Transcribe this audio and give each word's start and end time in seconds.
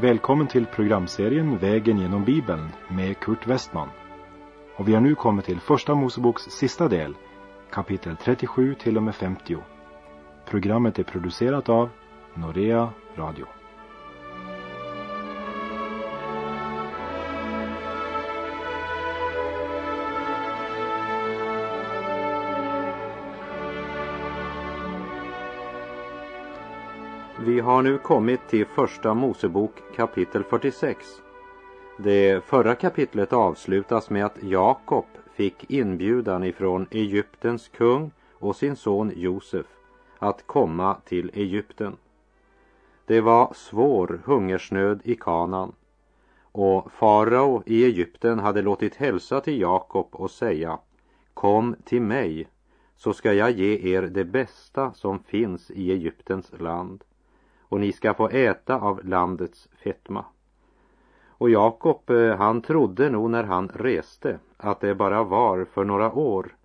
Välkommen 0.00 0.46
till 0.46 0.66
programserien 0.66 1.58
Vägen 1.58 1.98
genom 1.98 2.24
Bibeln 2.24 2.68
med 2.88 3.18
Kurt 3.18 3.46
Westman. 3.46 3.88
Och 4.76 4.88
vi 4.88 4.94
har 4.94 5.00
nu 5.00 5.14
kommit 5.14 5.44
till 5.44 5.60
Första 5.60 5.94
Moseboks 5.94 6.42
sista 6.42 6.88
del, 6.88 7.14
kapitel 7.70 8.16
37 8.16 8.74
till 8.74 8.96
och 8.96 9.02
med 9.02 9.14
50. 9.14 9.56
Programmet 10.50 10.98
är 10.98 11.02
producerat 11.02 11.68
av 11.68 11.90
Norea 12.34 12.92
Radio. 13.16 13.46
Vi 27.50 27.60
har 27.60 27.82
nu 27.82 27.98
kommit 27.98 28.48
till 28.48 28.66
Första 28.66 29.14
Mosebok 29.14 29.70
kapitel 29.96 30.44
46. 30.44 31.06
Det 31.98 32.44
förra 32.44 32.74
kapitlet 32.74 33.32
avslutas 33.32 34.10
med 34.10 34.24
att 34.24 34.42
Jakob 34.42 35.04
fick 35.34 35.70
inbjudan 35.70 36.44
ifrån 36.44 36.86
Egyptens 36.90 37.68
kung 37.68 38.10
och 38.32 38.56
sin 38.56 38.76
son 38.76 39.12
Josef 39.16 39.66
att 40.18 40.46
komma 40.46 40.96
till 41.04 41.30
Egypten. 41.34 41.96
Det 43.06 43.20
var 43.20 43.52
svår 43.54 44.20
hungersnöd 44.24 45.00
i 45.04 45.14
Kanan 45.14 45.72
och 46.52 46.92
farao 46.92 47.62
i 47.66 47.84
Egypten 47.84 48.38
hade 48.38 48.62
låtit 48.62 48.94
hälsa 48.94 49.40
till 49.40 49.60
Jakob 49.60 50.08
och 50.10 50.30
säga 50.30 50.78
Kom 51.34 51.76
till 51.84 52.02
mig 52.02 52.48
så 52.96 53.12
ska 53.12 53.32
jag 53.32 53.50
ge 53.50 53.94
er 53.94 54.02
det 54.02 54.24
bästa 54.24 54.92
som 54.92 55.18
finns 55.18 55.70
i 55.70 55.92
Egyptens 55.92 56.52
land 56.58 57.04
och 57.70 57.80
ni 57.80 57.92
ska 57.92 58.14
få 58.14 58.28
äta 58.28 58.80
av 58.80 59.04
landets 59.04 59.68
fetma. 59.84 60.24
Och 61.28 61.50
Jakob, 61.50 62.10
eh, 62.10 62.36
han 62.36 62.62
trodde 62.62 63.10
nog 63.10 63.30
när 63.30 63.44
han 63.44 63.68
reste 63.68 64.38
att 64.56 64.80
det 64.80 64.94
bara 64.94 65.24
var 65.24 65.64
för 65.64 65.84
några 65.84 66.12
år 66.12 66.56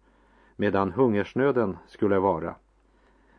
medan 0.56 0.92
hungersnöden 0.92 1.78
skulle 1.88 2.20
vara. 2.20 2.56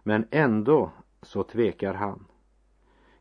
Men 0.03 0.27
ändå 0.31 0.91
så 1.23 1.43
tvekar 1.43 1.95
han. 1.95 2.25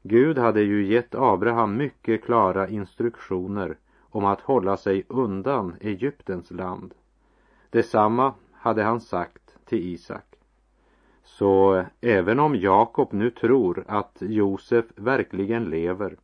Gud 0.01 0.38
hade 0.38 0.61
ju 0.61 0.85
gett 0.85 1.16
Abraham 1.16 1.77
mycket 1.77 2.23
klara 2.23 2.67
instruktioner 2.67 3.77
om 4.01 4.25
att 4.25 4.41
hålla 4.41 4.77
sig 4.77 5.05
undan 5.09 5.75
Egyptens 5.81 6.51
land. 6.51 6.93
Detsamma 7.69 8.33
hade 8.53 8.83
han 8.83 9.01
sagt 9.01 9.57
till 9.66 9.93
Isak. 9.93 10.34
Så 11.25 11.85
även 12.01 12.39
om 12.39 12.55
Jakob 12.55 13.13
nu 13.13 13.29
tror 13.29 13.85
att 13.87 14.17
Josef 14.19 14.85
verkligen 14.95 15.65
lever 15.65 16.17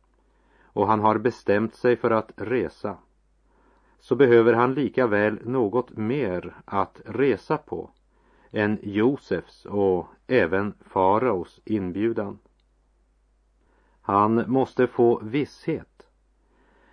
och 0.64 0.86
han 0.86 1.00
har 1.00 1.18
bestämt 1.18 1.74
sig 1.74 1.96
för 1.96 2.10
att 2.10 2.32
resa 2.36 2.96
så 4.00 4.16
behöver 4.16 4.52
han 4.52 4.74
lika 4.74 5.06
väl 5.06 5.38
något 5.44 5.96
mer 5.96 6.54
att 6.64 7.00
resa 7.04 7.56
på 7.56 7.90
än 8.50 8.78
Josefs 8.82 9.64
och 9.64 10.06
även 10.26 10.74
faraos 10.80 11.60
inbjudan. 11.64 12.38
Han 14.00 14.44
måste 14.50 14.86
få 14.86 15.20
visshet. 15.22 16.06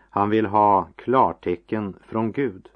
Han 0.10 0.30
vill 0.30 0.46
ha 0.46 0.90
klartecken 0.96 1.96
från 2.02 2.32
Gud. 2.32 2.70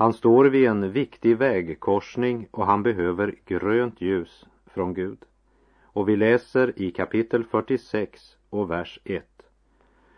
Han 0.00 0.12
står 0.12 0.44
vid 0.44 0.68
en 0.68 0.92
viktig 0.92 1.36
vägkorsning 1.36 2.48
och 2.50 2.66
han 2.66 2.82
behöver 2.82 3.34
grönt 3.44 4.00
ljus 4.00 4.46
från 4.66 4.94
Gud. 4.94 5.18
Och 5.82 6.08
vi 6.08 6.16
läser 6.16 6.72
i 6.76 6.90
kapitel 6.90 7.44
46 7.44 8.36
och 8.50 8.70
vers 8.70 9.00
1. 9.04 9.24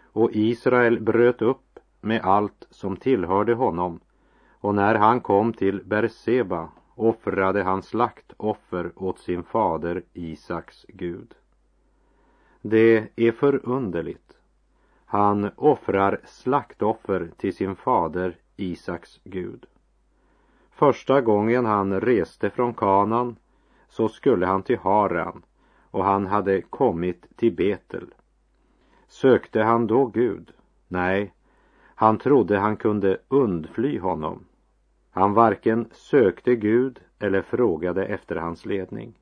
Och 0.02 0.30
Israel 0.32 1.00
bröt 1.00 1.42
upp 1.42 1.78
med 2.00 2.20
allt 2.20 2.66
som 2.70 2.96
tillhörde 2.96 3.54
honom 3.54 4.00
och 4.50 4.74
när 4.74 4.94
han 4.94 5.20
kom 5.20 5.52
till 5.52 5.84
Berseba 5.84 6.68
offrade 6.94 7.62
han 7.62 7.82
slaktoffer 7.82 8.92
åt 8.96 9.18
sin 9.18 9.42
fader 9.42 10.02
Isaks 10.12 10.86
Gud. 10.88 11.34
Det 12.60 13.08
är 13.16 13.32
förunderligt. 13.32 14.36
Han 15.04 15.50
offrar 15.56 16.20
slaktoffer 16.24 17.30
till 17.36 17.56
sin 17.56 17.76
fader 17.76 18.36
Isaks 18.56 19.20
Gud. 19.24 19.66
Första 20.82 21.20
gången 21.20 21.64
han 21.64 22.00
reste 22.00 22.50
från 22.50 22.74
Kanan 22.74 23.36
så 23.88 24.08
skulle 24.08 24.46
han 24.46 24.62
till 24.62 24.78
Haran 24.78 25.42
och 25.90 26.04
han 26.04 26.26
hade 26.26 26.62
kommit 26.62 27.36
till 27.36 27.52
Betel. 27.52 28.14
Sökte 29.08 29.62
han 29.62 29.86
då 29.86 30.06
Gud? 30.06 30.52
Nej, 30.88 31.34
han 31.94 32.18
trodde 32.18 32.58
han 32.58 32.76
kunde 32.76 33.18
undfly 33.28 33.98
honom. 33.98 34.44
Han 35.10 35.34
varken 35.34 35.88
sökte 35.92 36.56
Gud 36.56 37.00
eller 37.18 37.42
frågade 37.42 38.04
efter 38.04 38.36
hans 38.36 38.66
ledning. 38.66 39.14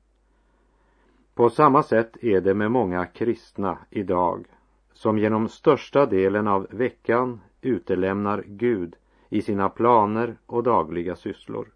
På 1.35 1.49
samma 1.49 1.83
sätt 1.83 2.17
är 2.21 2.41
det 2.41 2.53
med 2.53 2.71
många 2.71 3.05
kristna 3.05 3.77
idag 3.89 4.45
som 4.93 5.17
genom 5.17 5.49
största 5.49 6.05
delen 6.05 6.47
av 6.47 6.67
veckan 6.69 7.41
utelämnar 7.61 8.43
Gud 8.47 8.95
i 9.31 9.41
sina 9.41 9.69
planer 9.69 10.35
och 10.45 10.63
dagliga 10.63 11.15
sysslor. 11.15 11.67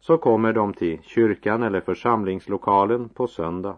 Så 0.00 0.18
kommer 0.18 0.52
de 0.52 0.74
till 0.74 0.98
kyrkan 1.02 1.62
eller 1.62 1.80
församlingslokalen 1.80 3.08
på 3.08 3.26
söndag 3.26 3.76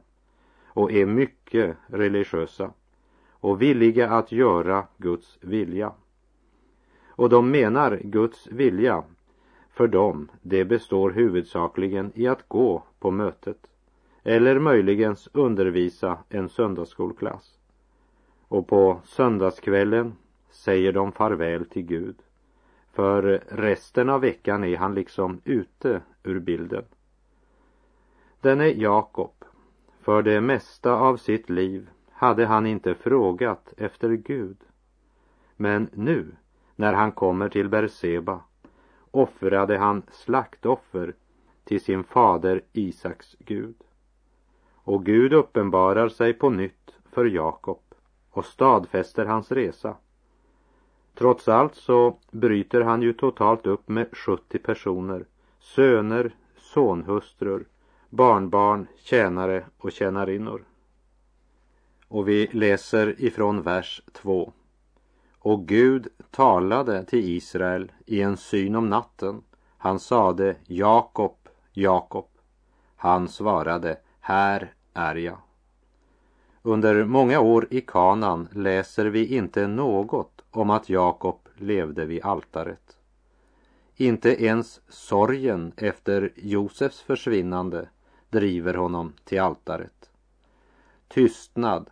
och 0.67 0.93
är 0.93 1.07
mycket 1.07 1.77
religiösa 1.87 2.71
och 3.31 3.63
villiga 3.63 4.11
att 4.11 4.33
göra 4.33 4.87
Guds 4.97 5.39
vilja. 5.41 5.93
Och 7.07 7.29
de 7.29 7.51
menar 7.51 8.01
Guds 8.05 8.47
vilja 8.47 9.03
för 9.71 9.89
dem, 9.89 10.29
det 10.43 10.65
består 10.65 11.11
huvudsakligen 11.11 12.13
i 12.15 12.27
att 12.27 12.49
gå 12.49 12.83
på 12.99 13.11
mötet 13.11 13.67
eller 14.23 14.59
möjligen 14.59 15.17
undervisa 15.33 16.19
en 16.29 16.49
söndagsskolklass. 16.49 17.59
Och 18.49 18.69
på 18.69 19.01
söndagskvällen 19.05 20.17
säger 20.51 20.93
de 20.93 21.13
farväl 21.13 21.65
till 21.65 21.83
Gud. 21.83 22.17
För 22.97 23.43
resten 23.49 24.09
av 24.11 24.21
veckan 24.21 24.65
är 24.65 24.77
han 24.77 24.95
liksom 24.95 25.41
ute 25.45 26.03
ur 26.23 26.41
bilden. 26.41 26.85
Denne 28.41 28.69
Jakob, 28.69 29.45
för 30.01 30.23
det 30.23 30.41
mesta 30.41 30.93
av 30.93 31.17
sitt 31.17 31.51
liv 31.51 31.91
hade 32.11 32.47
han 32.47 32.67
inte 32.67 32.95
frågat 32.95 33.75
efter 33.77 34.11
Gud. 34.11 34.57
Men 35.57 35.89
nu, 35.93 36.37
när 36.77 36.93
han 36.93 37.13
kommer 37.13 37.49
till 37.49 37.69
Berseba, 37.69 38.41
offrade 39.11 39.79
han 39.79 40.03
slaktoffer 40.11 41.15
till 41.65 41.81
sin 41.81 42.05
fader 42.05 42.63
Isaks 42.73 43.37
Gud. 43.39 43.77
Och 44.75 45.05
Gud 45.05 45.33
uppenbarar 45.33 46.09
sig 46.09 46.33
på 46.33 46.51
nytt 46.51 46.95
för 47.13 47.25
Jakob 47.25 47.83
och 48.31 48.45
stadfäster 48.45 49.27
hans 49.27 49.53
resa. 49.53 49.97
Trots 51.19 51.49
allt 51.49 51.75
så 51.75 52.19
bryter 52.31 52.81
han 52.81 53.03
ju 53.03 53.13
totalt 53.13 53.67
upp 53.67 53.89
med 53.89 54.17
70 54.17 54.59
personer, 54.59 55.25
söner, 55.61 56.35
sonhustrur, 56.59 57.67
barnbarn, 58.11 58.87
tjänare 58.99 59.65
och 59.79 59.93
tjänarinnor. 59.93 60.65
Och 62.09 62.29
vi 62.29 62.47
läser 62.53 63.25
ifrån 63.25 63.63
vers 63.63 64.03
2. 64.13 64.53
Och 65.39 65.69
Gud 65.69 66.09
talade 66.31 67.05
till 67.05 67.37
Israel 67.37 67.93
i 68.07 68.23
en 68.23 68.37
syn 68.37 68.75
om 68.75 68.89
natten. 68.89 69.43
Han 69.79 69.99
sade 69.99 70.57
Jakob, 70.67 71.37
Jakob. 71.73 72.29
Han 72.97 73.29
svarade, 73.29 73.99
här 74.21 74.75
är 74.93 75.15
jag. 75.15 75.39
Under 76.63 77.05
många 77.05 77.41
år 77.41 77.67
i 77.71 77.81
kanan 77.81 78.49
läser 78.53 79.07
vi 79.07 79.37
inte 79.37 79.67
något 79.67 80.36
om 80.57 80.71
att 80.71 80.89
Jakob 80.89 81.49
levde 81.55 82.05
vid 82.05 82.25
altaret. 82.25 82.97
Inte 83.97 84.45
ens 84.45 84.81
sorgen 84.89 85.73
efter 85.77 86.33
Josefs 86.37 87.01
försvinnande 87.01 87.89
driver 88.31 88.75
honom 88.75 89.13
till 89.25 89.41
altaret. 89.41 90.11
Tystnad, 91.09 91.91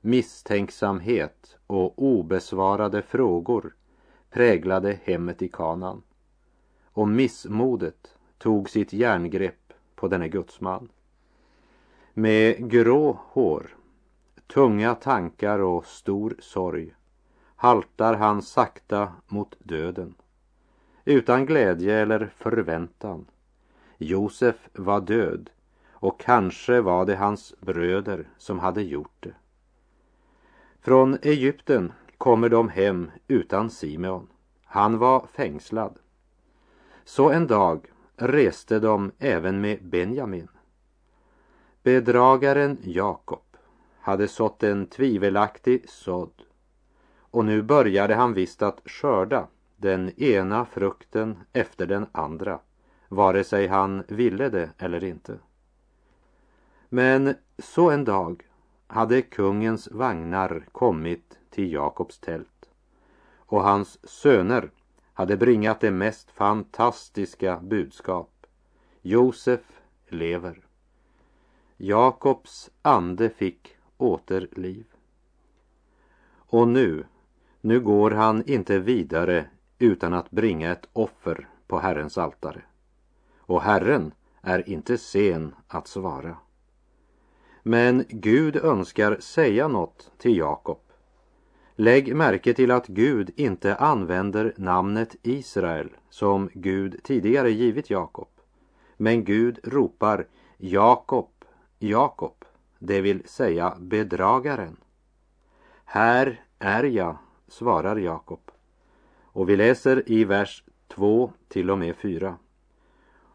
misstänksamhet 0.00 1.56
och 1.66 2.02
obesvarade 2.02 3.02
frågor 3.02 3.74
präglade 4.30 4.98
hemmet 5.04 5.42
i 5.42 5.48
kanan. 5.48 6.02
Och 6.84 7.08
missmodet 7.08 8.16
tog 8.38 8.70
sitt 8.70 8.92
järngrepp 8.92 9.72
på 9.94 10.08
denne 10.08 10.28
gudsman. 10.28 10.88
Med 12.14 12.70
grå 12.70 13.18
hår, 13.22 13.76
tunga 14.46 14.94
tankar 14.94 15.58
och 15.58 15.86
stor 15.86 16.36
sorg 16.38 16.95
haltar 17.56 18.14
han 18.14 18.42
sakta 18.42 19.12
mot 19.26 19.56
döden. 19.58 20.14
Utan 21.04 21.46
glädje 21.46 21.94
eller 21.98 22.32
förväntan. 22.36 23.26
Josef 23.98 24.68
var 24.72 25.00
död 25.00 25.50
och 25.90 26.20
kanske 26.20 26.80
var 26.80 27.06
det 27.06 27.16
hans 27.16 27.54
bröder 27.60 28.28
som 28.38 28.58
hade 28.58 28.82
gjort 28.82 29.16
det. 29.20 29.34
Från 30.80 31.18
Egypten 31.22 31.92
kommer 32.18 32.48
de 32.48 32.68
hem 32.68 33.10
utan 33.28 33.70
Simeon. 33.70 34.28
Han 34.64 34.98
var 34.98 35.26
fängslad. 35.32 35.98
Så 37.04 37.30
en 37.30 37.46
dag 37.46 37.86
reste 38.16 38.78
de 38.78 39.12
även 39.18 39.60
med 39.60 39.84
Benjamin. 39.84 40.48
Bedragaren 41.82 42.78
Jakob 42.82 43.56
hade 44.00 44.28
sått 44.28 44.62
en 44.62 44.86
tvivelaktig 44.86 45.90
sådd 45.90 46.45
och 47.36 47.44
nu 47.44 47.62
började 47.62 48.14
han 48.14 48.34
visst 48.34 48.62
att 48.62 48.80
skörda 48.84 49.46
den 49.76 50.22
ena 50.22 50.64
frukten 50.64 51.38
efter 51.52 51.86
den 51.86 52.06
andra, 52.12 52.58
vare 53.08 53.44
sig 53.44 53.66
han 53.66 54.04
ville 54.08 54.48
det 54.48 54.70
eller 54.78 55.04
inte. 55.04 55.38
Men 56.88 57.34
så 57.58 57.90
en 57.90 58.04
dag 58.04 58.42
hade 58.86 59.22
kungens 59.22 59.88
vagnar 59.90 60.66
kommit 60.72 61.38
till 61.50 61.72
Jakobs 61.72 62.18
tält 62.18 62.70
och 63.36 63.62
hans 63.62 64.08
söner 64.08 64.70
hade 65.12 65.36
bringat 65.36 65.80
det 65.80 65.90
mest 65.90 66.30
fantastiska 66.30 67.56
budskap. 67.56 68.46
Josef 69.02 69.80
lever. 70.08 70.66
Jakobs 71.76 72.70
ande 72.82 73.30
fick 73.30 73.76
återliv. 73.96 74.84
Och 76.48 76.68
nu, 76.68 77.04
nu 77.66 77.80
går 77.80 78.10
han 78.10 78.42
inte 78.46 78.78
vidare 78.78 79.46
utan 79.78 80.14
att 80.14 80.30
bringa 80.30 80.72
ett 80.72 80.88
offer 80.92 81.48
på 81.66 81.78
Herrens 81.78 82.18
altare. 82.18 82.62
Och 83.38 83.62
Herren 83.62 84.12
är 84.40 84.68
inte 84.68 84.98
sen 84.98 85.54
att 85.68 85.88
svara. 85.88 86.36
Men 87.62 88.04
Gud 88.08 88.56
önskar 88.56 89.16
säga 89.20 89.68
något 89.68 90.12
till 90.18 90.36
Jakob. 90.36 90.80
Lägg 91.76 92.16
märke 92.16 92.54
till 92.54 92.70
att 92.70 92.86
Gud 92.86 93.30
inte 93.36 93.74
använder 93.74 94.54
namnet 94.56 95.16
Israel 95.22 95.90
som 96.10 96.50
Gud 96.54 97.00
tidigare 97.02 97.50
givit 97.50 97.90
Jakob. 97.90 98.28
Men 98.96 99.24
Gud 99.24 99.58
ropar 99.64 100.26
Jakob, 100.56 101.30
Jakob, 101.78 102.44
det 102.78 103.00
vill 103.00 103.28
säga 103.28 103.76
bedragaren. 103.80 104.76
Här 105.84 106.40
är 106.58 106.84
jag, 106.84 107.16
svarar 107.48 107.96
Jakob. 107.96 108.50
Och 109.22 109.48
vi 109.48 109.56
läser 109.56 110.02
i 110.06 110.24
vers 110.24 110.64
2 110.88 111.32
till 111.48 111.70
och 111.70 111.78
med 111.78 111.96
4. 111.96 112.36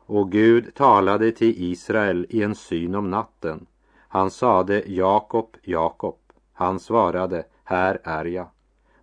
Och 0.05 0.31
Gud 0.31 0.75
talade 0.75 1.31
till 1.31 1.53
Israel 1.57 2.25
i 2.29 2.43
en 2.43 2.55
syn 2.55 2.95
om 2.95 3.09
natten. 3.09 3.65
Han 4.07 4.31
sade 4.31 4.83
Jakob, 4.87 5.57
Jakob. 5.61 6.17
Han 6.53 6.79
svarade, 6.79 7.43
här 7.63 8.01
är 8.03 8.25
jag. 8.25 8.47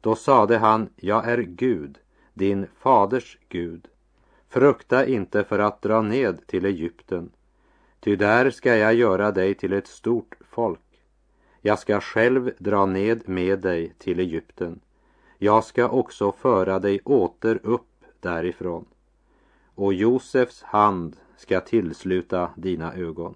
Då 0.01 0.15
sade 0.15 0.59
han, 0.59 0.89
jag 0.97 1.29
är 1.29 1.39
Gud, 1.39 1.99
din 2.35 2.67
faders 2.79 3.39
Gud. 3.49 3.89
Frukta 4.49 5.07
inte 5.07 5.45
för 5.45 5.59
att 5.59 5.83
dra 5.83 6.03
ned 6.03 6.47
till 6.47 6.65
Egypten, 6.65 7.31
ty 8.01 8.17
där 8.17 8.51
ska 8.51 8.77
jag 8.77 8.95
göra 8.95 9.33
dig 9.33 9.55
till 9.55 9.73
ett 9.73 9.87
stort 9.87 10.35
folk. 10.41 10.81
Jag 11.61 11.79
ska 11.79 12.01
själv 12.01 12.51
dra 12.59 12.87
ned 12.87 13.29
med 13.29 13.61
dig 13.61 13.93
till 13.99 14.21
Egypten. 14.21 14.81
Jag 15.39 15.65
ska 15.65 15.89
också 15.89 16.33
föra 16.33 16.79
dig 16.79 17.01
åter 17.05 17.61
upp 17.63 18.05
därifrån. 18.21 18.85
Och 19.75 19.95
Josefs 19.95 20.63
hand 20.63 21.17
ska 21.37 21.61
tillsluta 21.61 22.51
dina 22.57 22.95
ögon. 22.95 23.35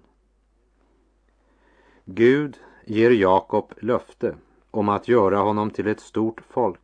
Gud 2.05 2.57
ger 2.85 3.11
Jakob 3.11 3.73
löfte 3.81 4.35
om 4.71 4.89
att 4.89 5.07
göra 5.07 5.37
honom 5.37 5.69
till 5.69 5.87
ett 5.87 5.99
stort 5.99 6.41
folk. 6.49 6.79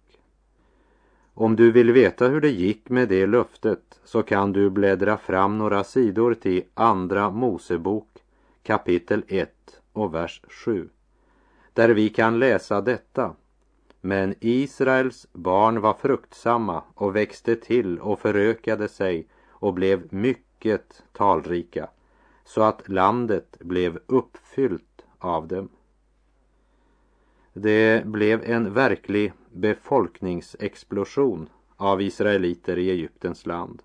Om 1.33 1.55
du 1.55 1.71
vill 1.71 1.91
veta 1.91 2.27
hur 2.27 2.41
det 2.41 2.49
gick 2.49 2.89
med 2.89 3.09
det 3.09 3.27
löftet 3.27 3.99
så 4.03 4.23
kan 4.23 4.53
du 4.53 4.69
bläddra 4.69 5.17
fram 5.17 5.57
några 5.57 5.83
sidor 5.83 6.33
till 6.33 6.63
Andra 6.73 7.29
Mosebok 7.29 8.07
kapitel 8.63 9.23
1 9.27 9.51
och 9.93 10.13
vers 10.13 10.41
7 10.47 10.89
där 11.73 11.89
vi 11.89 12.09
kan 12.09 12.39
läsa 12.39 12.81
detta. 12.81 13.35
Men 14.01 14.35
Israels 14.39 15.27
barn 15.33 15.81
var 15.81 15.93
fruktsamma 15.93 16.83
och 16.93 17.15
växte 17.15 17.55
till 17.55 17.99
och 17.99 18.19
förökade 18.19 18.87
sig 18.87 19.27
och 19.49 19.73
blev 19.73 20.13
mycket 20.13 21.03
talrika 21.11 21.89
så 22.45 22.61
att 22.61 22.89
landet 22.89 23.57
blev 23.59 23.99
uppfyllt 24.05 25.05
av 25.17 25.47
dem. 25.47 25.69
Det 27.53 28.05
blev 28.05 28.43
en 28.43 28.73
verklig 28.73 29.33
befolkningsexplosion 29.51 31.49
av 31.75 32.01
israeliter 32.01 32.77
i 32.77 32.89
Egyptens 32.89 33.45
land. 33.45 33.81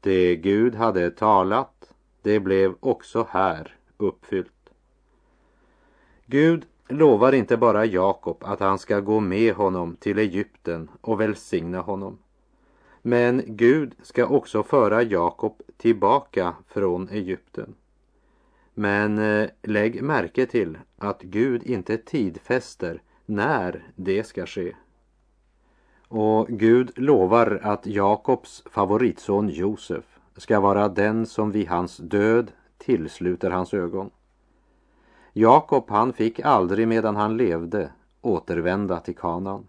Det 0.00 0.36
Gud 0.36 0.74
hade 0.74 1.10
talat, 1.10 1.94
det 2.22 2.40
blev 2.40 2.74
också 2.80 3.26
här 3.30 3.76
uppfyllt. 3.96 4.70
Gud 6.26 6.66
lovar 6.88 7.32
inte 7.32 7.56
bara 7.56 7.84
Jakob 7.84 8.44
att 8.44 8.60
han 8.60 8.78
ska 8.78 9.00
gå 9.00 9.20
med 9.20 9.54
honom 9.54 9.96
till 9.96 10.18
Egypten 10.18 10.90
och 11.00 11.20
välsigna 11.20 11.80
honom. 11.80 12.18
Men 13.02 13.42
Gud 13.46 13.94
ska 14.02 14.26
också 14.26 14.62
föra 14.62 15.02
Jakob 15.02 15.62
tillbaka 15.76 16.54
från 16.68 17.08
Egypten. 17.08 17.74
Men 18.74 19.18
eh, 19.18 19.48
lägg 19.62 20.02
märke 20.02 20.46
till 20.46 20.78
att 20.98 21.22
Gud 21.22 21.62
inte 21.62 21.96
tidfäster 21.96 23.02
när 23.26 23.82
det 23.96 24.24
ska 24.24 24.46
ske. 24.46 24.72
Och 26.08 26.48
Gud 26.48 26.90
lovar 26.98 27.60
att 27.62 27.86
Jakobs 27.86 28.62
favoritson 28.70 29.48
Josef 29.48 30.04
ska 30.36 30.60
vara 30.60 30.88
den 30.88 31.26
som 31.26 31.50
vid 31.52 31.68
hans 31.68 31.96
död 31.96 32.52
tillsluter 32.78 33.50
hans 33.50 33.74
ögon. 33.74 34.10
Jakob 35.40 35.90
han 35.90 36.12
fick 36.12 36.40
aldrig 36.40 36.88
medan 36.88 37.16
han 37.16 37.36
levde 37.36 37.90
återvända 38.20 39.00
till 39.00 39.16
Kanaan. 39.16 39.66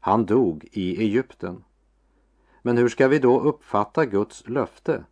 Han 0.00 0.26
dog 0.26 0.68
i 0.72 1.02
Egypten. 1.02 1.64
Men 2.62 2.76
hur 2.76 2.88
ska 2.88 3.08
vi 3.08 3.18
då 3.18 3.40
uppfatta 3.40 4.06
Guds 4.06 4.48
löfte? 4.48 5.04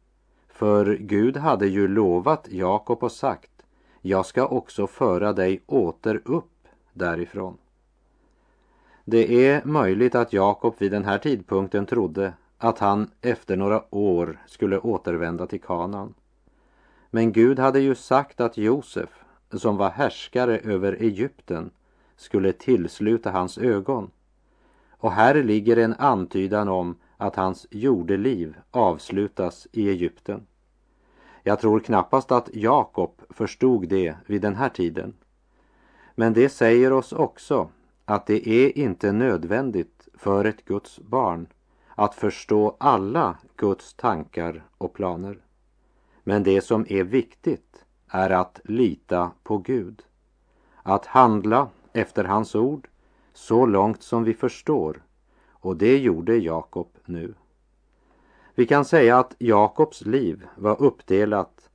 För 0.49 0.97
Gud 0.97 1.37
hade 1.37 1.67
ju 1.67 1.89
lovat 1.89 2.49
Jakob 2.51 3.03
och 3.03 3.13
sagt, 3.13 3.51
jag 4.01 4.27
ska 4.27 4.47
också 4.47 4.87
föra 4.87 5.33
dig 5.33 5.63
åter 5.67 6.23
upp 6.25 6.69
därifrån. 6.93 7.57
Det 9.05 9.49
är 9.49 9.65
möjligt 9.65 10.15
att 10.15 10.33
Jakob 10.33 10.75
vid 10.79 10.93
den 10.93 11.05
här 11.05 11.19
tidpunkten 11.19 11.87
trodde 11.87 12.33
att 12.59 12.79
han 12.79 13.11
efter 13.21 13.57
några 13.57 13.95
år 13.95 14.39
skulle 14.47 14.79
återvända 14.79 15.47
till 15.47 15.61
Kanaan. 15.61 16.15
Men 17.11 17.33
Gud 17.33 17.59
hade 17.59 17.81
ju 17.81 17.95
sagt 17.95 18.41
att 18.41 18.57
Josef, 18.57 19.20
som 19.59 19.77
var 19.77 19.91
härskare 19.91 20.59
över 20.59 20.93
Egypten, 20.93 21.71
skulle 22.17 22.53
tillsluta 22.53 23.31
hans 23.31 23.59
ögon. 23.59 24.11
Och 24.91 25.13
här 25.13 25.43
ligger 25.43 25.77
en 25.77 25.95
antydan 25.95 26.69
om 26.69 26.97
att 27.17 27.37
hans 27.37 27.67
jordeliv 27.71 28.57
avslutas 28.71 29.69
i 29.73 29.89
Egypten. 29.89 30.47
Jag 31.43 31.61
tror 31.61 31.81
knappast 31.81 32.33
att 32.33 32.49
Jakob 32.53 33.23
förstod 33.31 33.89
det 33.89 34.17
vid 34.27 34.43
den 34.43 34.55
här 34.55 34.69
tiden. 34.69 35.15
Men 36.15 36.33
det 36.33 36.49
säger 36.49 36.93
oss 36.93 37.13
också 37.13 37.71
att 38.05 38.27
det 38.27 38.49
är 38.49 38.79
inte 38.79 39.13
nödvändigt 39.13 40.09
för 40.15 40.45
ett 40.45 40.65
Guds 40.65 41.01
barn 41.01 41.47
att 41.95 42.15
förstå 42.15 42.77
alla 42.81 43.39
Guds 43.57 43.95
tankar 43.95 44.65
och 44.79 44.95
planer. 44.95 45.39
Men 46.25 46.43
det 46.43 46.61
som 46.61 46.87
är 46.89 47.05
viktigt 47.05 47.85
är 48.11 48.31
att 48.31 48.61
lita 48.65 49.31
på 49.43 49.59
Gud. 49.59 50.03
Att 50.83 51.07
handla 51.07 51.69
efter 51.93 52.25
hans 52.25 52.55
ord 52.55 52.89
så 53.33 53.67
långt 53.67 54.03
som 54.03 54.25
vi 54.25 54.35
förstår. 54.35 55.03
Och 55.51 55.77
det 55.77 55.99
gjorde 55.99 56.37
Jakob 56.37 56.89
nu. 57.05 57.35
Vi 58.55 58.67
kan 58.67 58.85
säga 58.85 59.19
att 59.19 59.35
Jakobs 59.39 60.01
liv 60.01 60.47
var 60.57 60.83
uppdelat 60.83 61.71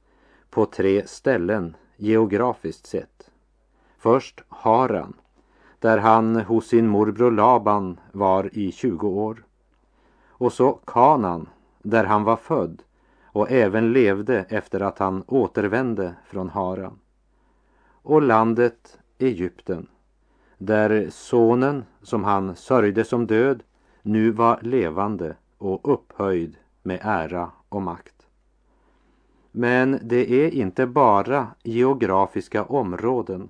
på 0.50 0.66
tre 0.66 1.08
ställen 1.08 1.76
geografiskt 1.98 2.88
sett. 2.88 3.32
Först 3.98 4.44
Haran, 4.50 5.14
där 5.80 5.98
han 5.98 6.36
hos 6.36 6.68
sin 6.68 6.88
morbror 6.88 7.32
Laban 7.32 8.00
var 8.12 8.50
i 8.58 8.72
20 8.72 9.08
år. 9.08 9.46
Och 10.28 10.54
så 10.54 10.72
Kanan, 10.72 11.50
där 11.82 12.04
han 12.04 12.24
var 12.24 12.36
född 12.36 12.84
och 13.36 13.52
även 13.52 13.94
levde 13.94 14.46
efter 14.50 14.80
att 14.80 15.00
han 15.00 15.24
återvände 15.28 16.16
från 16.26 16.50
Haran. 16.50 17.00
Och 18.02 18.22
landet 18.22 19.00
Egypten, 19.18 19.88
där 20.58 21.08
sonen 21.10 21.86
som 22.02 22.24
han 22.24 22.56
sörjde 22.56 23.04
som 23.04 23.28
död 23.28 23.64
nu 24.02 24.32
var 24.32 24.60
levande 24.62 25.36
och 25.58 25.94
upphöjd 25.94 26.58
med 26.84 27.00
ära 27.02 27.52
och 27.70 27.82
makt. 27.82 28.28
Men 29.52 30.00
det 30.02 30.32
är 30.32 30.54
inte 30.54 30.86
bara 30.88 31.48
geografiska 31.64 32.64
områden. 32.64 33.50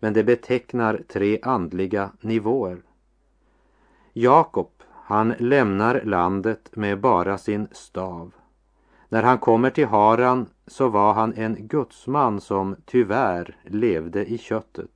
men 0.00 0.12
det 0.12 0.24
betecknar 0.24 1.02
tre 1.08 1.38
andliga 1.42 2.10
nivåer. 2.20 2.82
Jakob, 4.12 4.70
han 4.90 5.34
lämnar 5.38 6.02
landet 6.04 6.76
med 6.76 7.00
bara 7.00 7.38
sin 7.38 7.68
stav. 7.72 8.32
När 9.14 9.22
han 9.22 9.38
kommer 9.38 9.70
till 9.70 9.86
Haran 9.86 10.46
så 10.66 10.88
var 10.88 11.12
han 11.12 11.34
en 11.34 11.56
gudsman 11.68 12.40
som 12.40 12.76
tyvärr 12.84 13.56
levde 13.64 14.24
i 14.24 14.38
köttet, 14.38 14.90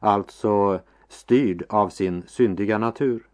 alltså 0.00 0.80
styrd 1.08 1.64
av 1.68 1.88
sin 1.88 2.22
syndiga 2.26 2.78
natur. 2.78 3.28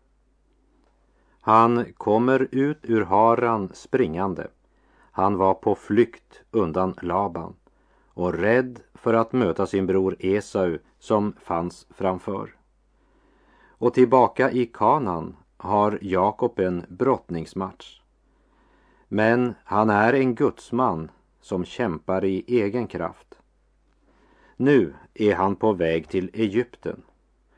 Han 1.40 1.84
kommer 1.96 2.48
ut 2.50 2.78
ur 2.82 3.04
Haran 3.04 3.70
springande. 3.74 4.46
Han 5.10 5.36
var 5.36 5.54
på 5.54 5.74
flykt 5.74 6.42
undan 6.50 6.94
Laban 7.02 7.54
och 8.08 8.34
rädd 8.34 8.80
för 8.94 9.14
att 9.14 9.32
möta 9.32 9.66
sin 9.66 9.86
bror 9.86 10.16
Esau 10.18 10.78
som 10.98 11.32
fanns 11.42 11.86
framför. 11.90 12.54
Och 13.68 13.94
tillbaka 13.94 14.50
i 14.50 14.66
Kanan 14.66 15.36
har 15.56 15.98
Jakob 16.02 16.58
en 16.58 16.84
brottningsmatch. 16.88 17.99
Men 19.12 19.54
han 19.64 19.90
är 19.90 20.12
en 20.12 20.34
gudsman 20.34 21.10
som 21.40 21.64
kämpar 21.64 22.24
i 22.24 22.44
egen 22.46 22.86
kraft. 22.86 23.38
Nu 24.56 24.94
är 25.14 25.34
han 25.34 25.56
på 25.56 25.72
väg 25.72 26.08
till 26.08 26.30
Egypten. 26.32 27.02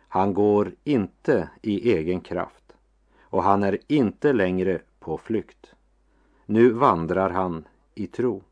Han 0.09 0.35
går 0.35 0.73
inte 0.85 1.49
i 1.63 1.93
egen 1.93 2.21
kraft 2.21 2.77
och 3.21 3.43
han 3.43 3.63
är 3.63 3.79
inte 3.87 4.33
längre 4.33 4.81
på 5.01 5.19
flykt. 5.19 5.75
Nu 6.47 6.71
vandrar 6.71 7.31
han 7.31 7.65
i 7.95 8.07
tro. 8.07 8.43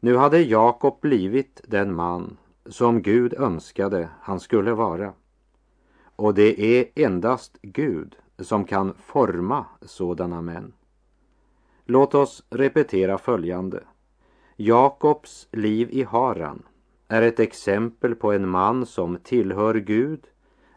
Nu 0.00 0.16
hade 0.16 0.42
Jakob 0.42 1.00
blivit 1.00 1.60
den 1.68 1.94
man 1.94 2.36
som 2.66 3.02
Gud 3.02 3.34
önskade 3.34 4.08
han 4.20 4.40
skulle 4.40 4.72
vara. 4.72 5.12
Och 6.16 6.34
det 6.34 6.60
är 6.60 6.86
endast 6.94 7.58
Gud 7.62 8.16
som 8.38 8.64
kan 8.64 8.94
forma 8.94 9.66
sådana 9.82 10.42
män. 10.42 10.72
Låt 11.88 12.14
oss 12.14 12.44
repetera 12.50 13.18
följande. 13.18 13.84
Jakobs 14.56 15.48
liv 15.52 15.88
i 15.90 16.02
Haran 16.02 16.62
är 17.08 17.22
ett 17.22 17.40
exempel 17.40 18.14
på 18.14 18.32
en 18.32 18.48
man 18.48 18.86
som 18.86 19.18
tillhör 19.22 19.74
Gud 19.74 20.26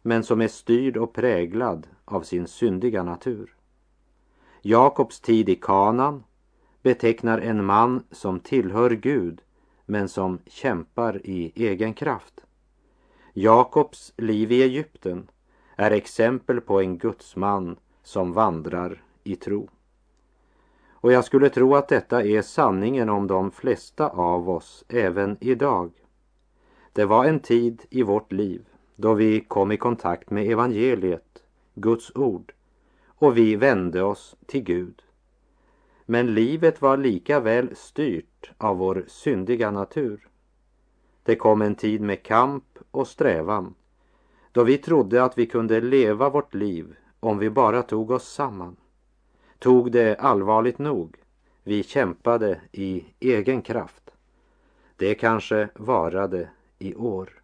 men 0.02 0.24
som 0.24 0.42
är 0.42 0.48
styrd 0.48 0.98
och 0.98 1.14
präglad 1.14 1.88
av 2.06 2.22
sin 2.22 2.48
syndiga 2.48 3.04
natur. 3.04 3.56
Jakobs 4.62 5.20
tid 5.20 5.50
i 5.50 5.56
Kanan 5.56 6.24
betecknar 6.82 7.38
en 7.38 7.66
man 7.66 8.04
som 8.12 8.40
tillhör 8.40 8.92
Gud 8.92 9.42
men 9.86 10.10
som 10.10 10.40
kämpar 10.46 11.22
i 11.26 11.52
egen 11.56 11.94
kraft. 11.94 12.46
Jakobs 13.34 14.14
liv 14.18 14.52
i 14.52 14.64
Egypten 14.64 15.30
är 15.76 15.92
exempel 15.92 16.62
på 16.62 16.82
en 16.82 16.98
gudsman 16.98 17.78
som 18.04 18.34
vandrar 18.34 19.04
i 19.24 19.36
tro. 19.36 19.70
Och 21.02 21.12
jag 21.12 21.26
skulle 21.26 21.50
tro 21.50 21.76
att 21.76 21.88
detta 21.88 22.24
är 22.24 22.42
sanningen 22.42 23.10
om 23.10 23.28
de 23.28 23.52
flesta 23.52 24.10
av 24.10 24.50
oss 24.50 24.86
även 24.90 25.38
idag. 25.40 25.92
Det 26.94 27.06
var 27.06 27.26
en 27.26 27.40
tid 27.40 27.82
i 27.90 28.04
vårt 28.04 28.32
liv 28.32 28.66
då 28.96 29.14
vi 29.14 29.42
kom 29.42 29.72
i 29.72 29.78
kontakt 29.78 30.30
med 30.30 30.52
evangeliet, 30.52 31.44
Guds 31.74 32.16
ord, 32.16 32.54
och 33.06 33.38
vi 33.38 33.56
vände 33.56 34.04
oss 34.04 34.36
till 34.46 34.64
Gud. 34.64 35.02
Men 36.06 36.34
livet 36.34 36.82
var 36.82 36.98
lika 36.98 37.40
väl 37.40 37.76
styrt 37.76 38.52
av 38.58 38.78
vår 38.78 39.06
syndiga 39.08 39.72
natur. 39.72 40.28
Det 41.24 41.36
kom 41.36 41.62
en 41.62 41.76
tid 41.76 42.02
med 42.02 42.24
kamp 42.24 42.66
och 42.92 43.08
strävan 43.08 43.76
då 44.52 44.64
vi 44.64 44.78
trodde 44.78 45.24
att 45.24 45.38
vi 45.38 45.46
kunde 45.46 45.82
leva 45.82 46.30
vårt 46.30 46.54
liv 46.54 46.96
om 47.20 47.38
vi 47.38 47.50
bara 47.50 47.82
tog 47.82 48.12
oss 48.12 48.34
samman. 48.34 48.76
Tog 49.60 49.92
det 49.92 50.16
allvarligt 50.16 50.80
nog. 50.80 51.16
Vi 51.64 51.84
kämpade 51.84 52.62
i 52.72 53.06
egen 53.20 53.62
kraft. 53.62 54.12
Det 54.96 55.16
kanske 55.16 55.70
varade 55.76 56.50
i 56.80 56.96
år. 56.96 57.42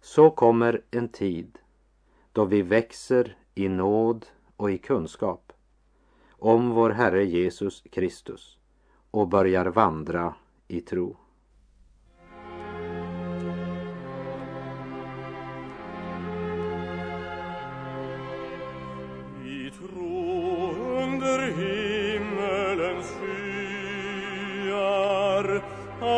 Så 0.00 0.30
kommer 0.30 0.82
en 0.90 1.08
tid 1.08 1.58
då 2.32 2.44
vi 2.44 2.62
växer 2.62 3.36
i 3.54 3.68
nåd 3.68 4.26
och 4.56 4.70
i 4.70 4.78
kunskap 4.78 5.52
om 6.30 6.70
vår 6.70 6.90
Herre 6.90 7.24
Jesus 7.24 7.84
Kristus 7.92 8.58
och 9.10 9.28
börjar 9.28 9.66
vandra 9.66 10.34
i 10.68 10.80
tro. 10.80 11.16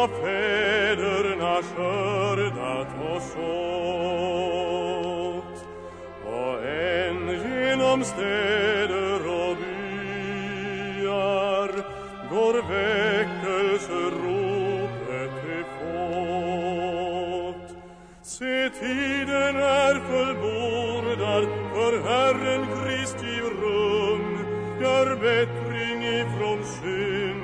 fäderna 0.09 1.63
skördat 1.63 2.89
och 3.11 3.23
sått 3.23 3.45
och 6.27 6.67
än 6.67 7.29
genom 7.29 8.05
städer 8.05 9.27
och 9.27 9.57
byar 10.97 11.71
går 12.31 12.55
väckelseropet 12.71 15.31
till 15.43 15.65
fått. 15.79 17.69
Se, 18.23 18.71
tiden 18.71 19.57
är 19.57 19.95
fullbordad 19.95 21.45
för 21.75 21.93
Herren 22.09 22.63
Kristi 22.67 23.35
rum 23.41 24.27
gör 24.81 25.09
bättring 25.17 26.05
ifrån 26.05 26.65
synd 26.65 27.44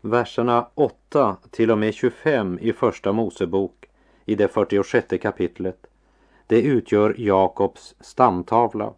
Verserna 0.00 0.68
8 0.74 1.36
till 1.50 1.70
och 1.70 1.78
med 1.78 1.94
25 1.94 2.58
i 2.62 2.72
Första 2.72 3.12
Mosebok 3.12 3.86
i 4.24 4.34
det 4.34 4.48
46 4.48 5.06
kapitlet 5.22 5.86
det 6.46 6.62
utgör 6.62 7.14
Jakobs 7.18 7.94
stamtavla 8.00 8.92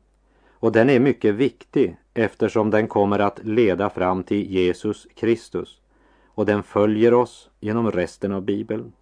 och 0.60 0.72
den 0.72 0.90
är 0.90 1.00
mycket 1.00 1.34
viktig 1.34 1.96
eftersom 2.14 2.70
den 2.70 2.88
kommer 2.88 3.18
att 3.18 3.44
leda 3.44 3.90
fram 3.90 4.22
till 4.22 4.52
Jesus 4.52 5.06
Kristus 5.14 5.80
och 6.26 6.46
den 6.46 6.62
följer 6.62 7.14
oss 7.14 7.50
genom 7.60 7.90
resten 7.90 8.32
av 8.32 8.42
Bibeln. 8.42 8.92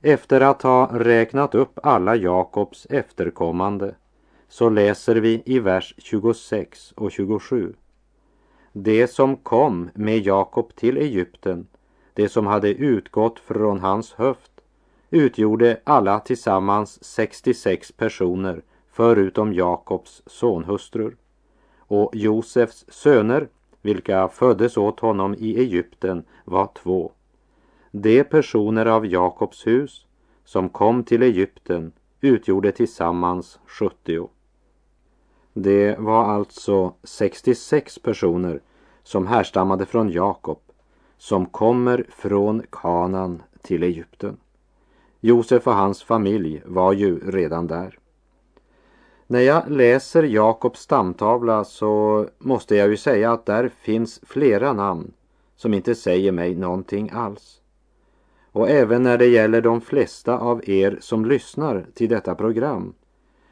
Efter 0.00 0.40
att 0.40 0.62
ha 0.62 0.90
räknat 0.92 1.54
upp 1.54 1.78
alla 1.82 2.16
Jakobs 2.16 2.86
efterkommande 2.90 3.94
så 4.48 4.68
läser 4.68 5.16
vi 5.16 5.42
i 5.46 5.58
vers 5.58 5.94
26 5.98 6.92
och 6.96 7.12
27. 7.12 7.74
Det 8.72 9.06
som 9.06 9.36
kom 9.36 9.90
med 9.94 10.18
Jakob 10.18 10.74
till 10.74 10.96
Egypten, 10.96 11.66
det 12.14 12.28
som 12.28 12.46
hade 12.46 12.68
utgått 12.68 13.38
från 13.38 13.80
hans 13.80 14.12
höft, 14.12 14.52
utgjorde 15.10 15.80
alla 15.84 16.20
tillsammans 16.20 17.04
66 17.04 17.92
personer 17.92 18.62
förutom 18.96 19.52
Jakobs 19.52 20.22
sonhustrur. 20.26 21.16
Och 21.78 22.10
Josefs 22.14 22.84
söner, 22.88 23.48
vilka 23.82 24.28
föddes 24.28 24.76
åt 24.76 25.00
honom 25.00 25.34
i 25.38 25.58
Egypten, 25.58 26.24
var 26.44 26.68
två. 26.82 27.12
De 27.90 28.24
personer 28.24 28.86
av 28.86 29.06
Jakobs 29.06 29.66
hus 29.66 30.06
som 30.44 30.68
kom 30.68 31.04
till 31.04 31.22
Egypten 31.22 31.92
utgjorde 32.20 32.72
tillsammans 32.72 33.58
70. 33.66 34.28
Det 35.52 35.98
var 35.98 36.24
alltså 36.24 36.94
66 37.02 37.98
personer 37.98 38.60
som 39.02 39.26
härstammade 39.26 39.86
från 39.86 40.10
Jakob 40.10 40.60
som 41.18 41.46
kommer 41.46 42.06
från 42.08 42.62
Kanan 42.70 43.42
till 43.62 43.82
Egypten. 43.82 44.36
Josef 45.20 45.66
och 45.66 45.74
hans 45.74 46.02
familj 46.02 46.62
var 46.66 46.92
ju 46.92 47.30
redan 47.30 47.66
där. 47.66 47.98
När 49.28 49.40
jag 49.40 49.70
läser 49.70 50.22
Jakobs 50.22 50.80
stamtavla 50.80 51.64
så 51.64 52.26
måste 52.38 52.76
jag 52.76 52.88
ju 52.88 52.96
säga 52.96 53.32
att 53.32 53.46
där 53.46 53.68
finns 53.68 54.20
flera 54.22 54.72
namn 54.72 55.12
som 55.56 55.74
inte 55.74 55.94
säger 55.94 56.32
mig 56.32 56.54
någonting 56.54 57.10
alls. 57.12 57.60
Och 58.52 58.70
även 58.70 59.02
när 59.02 59.18
det 59.18 59.26
gäller 59.26 59.60
de 59.60 59.80
flesta 59.80 60.38
av 60.38 60.70
er 60.70 60.98
som 61.00 61.24
lyssnar 61.24 61.86
till 61.94 62.08
detta 62.08 62.34
program 62.34 62.94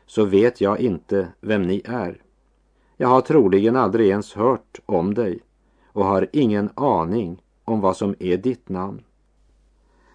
så 0.07 0.25
vet 0.25 0.61
jag 0.61 0.81
inte 0.81 1.29
vem 1.41 1.63
ni 1.63 1.83
är. 1.85 2.23
Jag 2.97 3.09
har 3.09 3.21
troligen 3.21 3.77
aldrig 3.77 4.09
ens 4.09 4.35
hört 4.35 4.81
om 4.87 5.15
dig 5.15 5.41
och 5.87 6.05
har 6.05 6.29
ingen 6.33 6.71
aning 6.75 7.43
om 7.65 7.81
vad 7.81 7.97
som 7.97 8.15
är 8.19 8.37
ditt 8.37 8.69
namn. 8.69 9.03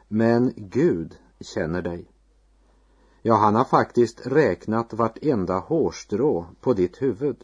Men 0.08 0.54
Gud 0.56 1.16
känner 1.40 1.82
dig. 1.82 2.09
Ja, 3.22 3.36
han 3.36 3.56
har 3.56 3.66
faktiskt 3.66 4.28
räknat 4.28 4.94
vartenda 4.94 5.60
hårstrå 5.60 6.46
på 6.62 6.74
ditt 6.74 7.02
huvud. 7.02 7.44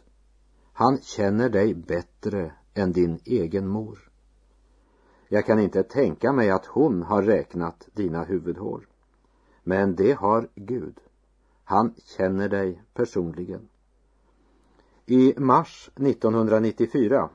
Han 0.72 0.98
känner 0.98 1.48
dig 1.48 1.74
bättre 1.74 2.52
än 2.74 2.92
din 2.92 3.20
egen 3.24 3.68
mor. 3.68 4.10
Jag 5.28 5.46
kan 5.46 5.60
inte 5.60 5.82
tänka 5.82 6.32
mig 6.32 6.50
att 6.50 6.66
hon 6.66 7.02
har 7.02 7.22
räknat 7.22 7.88
dina 7.92 8.24
huvudhår. 8.24 8.88
Men 9.64 9.94
det 9.94 10.12
har 10.12 10.48
Gud. 10.54 11.00
Han 11.64 11.94
känner 12.16 12.48
dig 12.48 12.82
personligen. 12.94 13.68
I 15.06 15.34
mars 15.36 15.90
1994 15.96 17.28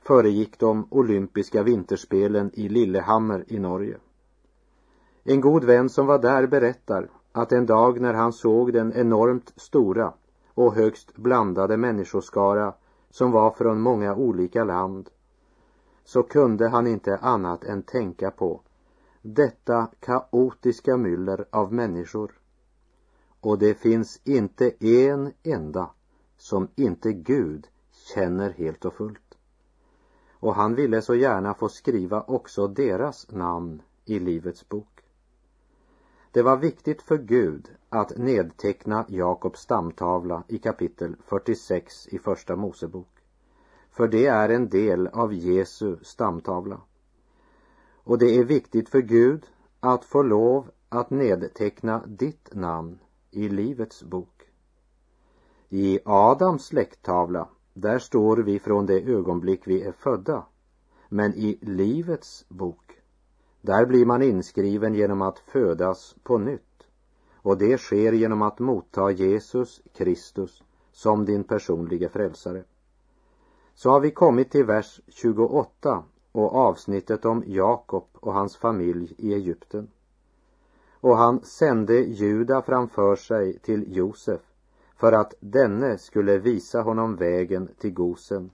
föregick 0.00 0.58
de 0.58 0.86
olympiska 0.90 1.62
vinterspelen 1.62 2.50
i 2.54 2.68
Lillehammer 2.68 3.44
i 3.46 3.58
Norge. 3.58 3.98
En 5.24 5.40
god 5.40 5.64
vän 5.64 5.88
som 5.88 6.06
var 6.06 6.18
där 6.18 6.46
berättar 6.46 7.10
att 7.36 7.52
en 7.52 7.66
dag 7.66 8.00
när 8.00 8.14
han 8.14 8.32
såg 8.32 8.72
den 8.72 8.92
enormt 8.92 9.52
stora 9.56 10.12
och 10.54 10.74
högst 10.74 11.16
blandade 11.16 11.76
människoskara 11.76 12.74
som 13.10 13.30
var 13.30 13.50
från 13.50 13.80
många 13.80 14.14
olika 14.14 14.64
land 14.64 15.10
så 16.04 16.22
kunde 16.22 16.68
han 16.68 16.86
inte 16.86 17.16
annat 17.16 17.64
än 17.64 17.82
tänka 17.82 18.30
på 18.30 18.60
detta 19.22 19.88
kaotiska 20.00 20.96
myller 20.96 21.46
av 21.50 21.72
människor. 21.72 22.32
Och 23.40 23.58
det 23.58 23.74
finns 23.74 24.20
inte 24.24 24.86
en 24.86 25.32
enda 25.42 25.90
som 26.36 26.68
inte 26.74 27.12
Gud 27.12 27.66
känner 28.14 28.50
helt 28.50 28.84
och 28.84 28.94
fullt. 28.94 29.38
Och 30.32 30.54
han 30.54 30.74
ville 30.74 31.02
så 31.02 31.14
gärna 31.14 31.54
få 31.54 31.68
skriva 31.68 32.20
också 32.20 32.66
deras 32.66 33.30
namn 33.30 33.82
i 34.04 34.18
Livets 34.18 34.68
bok. 34.68 34.95
Det 36.36 36.42
var 36.42 36.56
viktigt 36.56 37.02
för 37.02 37.18
Gud 37.18 37.70
att 37.88 38.16
nedteckna 38.16 39.04
Jakobs 39.08 39.60
stamtavla 39.60 40.42
i 40.48 40.58
kapitel 40.58 41.16
46 41.26 42.08
i 42.08 42.18
Första 42.18 42.56
Mosebok. 42.56 43.08
För 43.90 44.08
det 44.08 44.26
är 44.26 44.48
en 44.48 44.68
del 44.68 45.06
av 45.06 45.34
Jesu 45.34 45.96
stamtavla. 46.02 46.80
Och 47.94 48.18
det 48.18 48.36
är 48.36 48.44
viktigt 48.44 48.88
för 48.88 49.00
Gud 49.00 49.46
att 49.80 50.04
få 50.04 50.22
lov 50.22 50.70
att 50.88 51.10
nedteckna 51.10 52.02
ditt 52.06 52.54
namn 52.54 52.98
i 53.30 53.48
Livets 53.48 54.02
bok. 54.02 54.42
I 55.68 56.00
Adams 56.04 56.64
släkttavla, 56.66 57.48
där 57.74 57.98
står 57.98 58.36
vi 58.36 58.58
från 58.58 58.86
det 58.86 59.00
ögonblick 59.00 59.66
vi 59.66 59.82
är 59.82 59.92
födda. 59.92 60.46
Men 61.08 61.34
i 61.34 61.58
Livets 61.60 62.44
bok, 62.48 62.85
där 63.66 63.86
blir 63.86 64.06
man 64.06 64.22
inskriven 64.22 64.94
genom 64.94 65.22
att 65.22 65.38
födas 65.38 66.14
på 66.22 66.38
nytt. 66.38 66.62
Och 67.36 67.58
det 67.58 67.78
sker 67.78 68.12
genom 68.12 68.42
att 68.42 68.58
motta 68.58 69.10
Jesus 69.10 69.82
Kristus 69.94 70.62
som 70.92 71.24
din 71.24 71.44
personliga 71.44 72.08
frälsare. 72.08 72.64
Så 73.74 73.90
har 73.90 74.00
vi 74.00 74.10
kommit 74.10 74.50
till 74.50 74.64
vers 74.64 75.00
28 75.08 76.04
och 76.32 76.54
avsnittet 76.54 77.24
om 77.24 77.42
Jakob 77.46 78.04
och 78.12 78.32
hans 78.32 78.56
familj 78.56 79.14
i 79.18 79.34
Egypten. 79.34 79.88
Och 81.00 81.16
han 81.16 81.40
sände 81.44 82.00
Juda 82.00 82.62
framför 82.62 83.16
sig 83.16 83.58
till 83.58 83.96
Josef 83.96 84.40
för 84.96 85.12
att 85.12 85.34
denne 85.40 85.98
skulle 85.98 86.38
visa 86.38 86.82
honom 86.82 87.16
vägen 87.16 87.68
till 87.78 87.92
Gosen. 87.92 88.50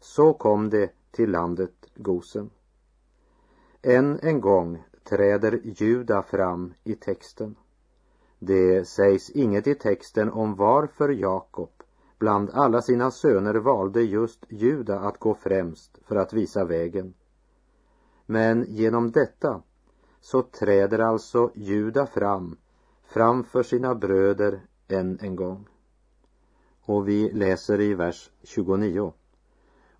Så 0.00 0.32
kom 0.32 0.70
det 0.70 0.90
till 1.10 1.30
landet 1.30 1.74
Gosen. 1.94 2.50
Än 3.82 4.18
en 4.22 4.40
gång 4.40 4.82
träder 5.04 5.60
Juda 5.64 6.22
fram 6.22 6.74
i 6.84 6.94
texten. 6.94 7.56
Det 8.38 8.88
sägs 8.88 9.30
inget 9.30 9.66
i 9.66 9.74
texten 9.74 10.30
om 10.30 10.54
varför 10.54 11.08
Jakob 11.08 11.70
bland 12.18 12.50
alla 12.50 12.82
sina 12.82 13.10
söner 13.10 13.54
valde 13.54 14.02
just 14.02 14.46
Juda 14.48 15.00
att 15.00 15.18
gå 15.18 15.34
främst 15.34 15.98
för 16.04 16.16
att 16.16 16.32
visa 16.32 16.64
vägen. 16.64 17.14
Men 18.26 18.64
genom 18.68 19.10
detta 19.10 19.62
så 20.20 20.42
träder 20.42 20.98
alltså 20.98 21.50
Juda 21.54 22.06
fram 22.06 22.56
framför 23.04 23.62
sina 23.62 23.94
bröder 23.94 24.60
än 24.88 25.18
en 25.20 25.36
gång. 25.36 25.68
Och 26.84 27.08
vi 27.08 27.30
läser 27.32 27.80
i 27.80 27.94
vers 27.94 28.30
29. 28.42 29.12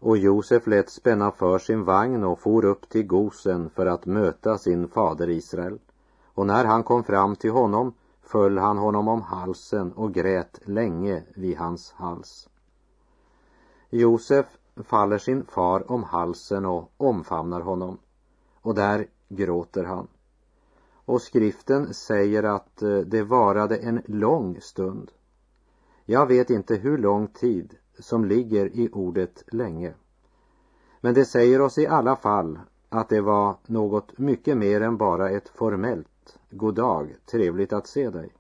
Och 0.04 0.18
Josef 0.18 0.66
lät 0.66 0.90
spänna 0.90 1.30
för 1.30 1.58
sin 1.58 1.84
vagn 1.84 2.24
och 2.24 2.40
for 2.40 2.64
upp 2.64 2.88
till 2.88 3.06
Gosen 3.06 3.70
för 3.70 3.86
att 3.86 4.06
möta 4.06 4.58
sin 4.58 4.88
fader 4.88 5.30
Israel. 5.30 5.78
Och 6.34 6.46
när 6.46 6.64
han 6.64 6.82
kom 6.82 7.04
fram 7.04 7.36
till 7.36 7.50
honom 7.50 7.94
föll 8.22 8.58
han 8.58 8.78
honom 8.78 9.08
om 9.08 9.22
halsen 9.22 9.92
och 9.92 10.14
grät 10.14 10.60
länge 10.64 11.22
vid 11.34 11.56
hans 11.56 11.92
hals. 11.92 12.48
Josef 13.90 14.46
faller 14.76 15.18
sin 15.18 15.44
far 15.44 15.92
om 15.92 16.02
halsen 16.02 16.66
och 16.66 16.92
omfamnar 16.96 17.60
honom 17.60 17.98
och 18.54 18.74
där 18.74 19.06
gråter 19.28 19.84
han. 19.84 20.06
Och 21.04 21.22
skriften 21.22 21.94
säger 21.94 22.42
att 22.42 22.82
eh, 22.82 22.98
det 22.98 23.22
varade 23.22 23.76
en 23.76 24.02
lång 24.06 24.60
stund. 24.60 25.10
Jag 26.04 26.26
vet 26.26 26.50
inte 26.50 26.74
hur 26.74 26.98
lång 26.98 27.26
tid 27.26 27.76
som 28.02 28.24
ligger 28.24 28.66
i 28.66 28.88
ordet 28.92 29.44
länge. 29.46 29.94
Men 31.00 31.14
det 31.14 31.24
säger 31.24 31.60
oss 31.60 31.78
i 31.78 31.86
alla 31.86 32.16
fall 32.16 32.58
att 32.88 33.08
det 33.08 33.20
var 33.20 33.56
något 33.66 34.18
mycket 34.18 34.56
mer 34.56 34.80
än 34.80 34.96
bara 34.96 35.30
ett 35.30 35.48
formellt 35.48 36.38
God 36.50 36.74
dag, 36.74 37.14
trevligt 37.30 37.72
att 37.72 37.86
se 37.86 38.10
dig. 38.10 38.30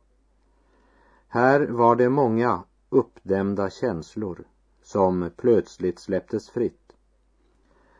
Här 1.28 1.60
var 1.60 1.96
det 1.96 2.08
många 2.08 2.62
uppdämda 2.90 3.70
känslor 3.70 4.44
som 4.82 5.30
plötsligt 5.36 5.98
släpptes 5.98 6.50
fritt. 6.50 6.92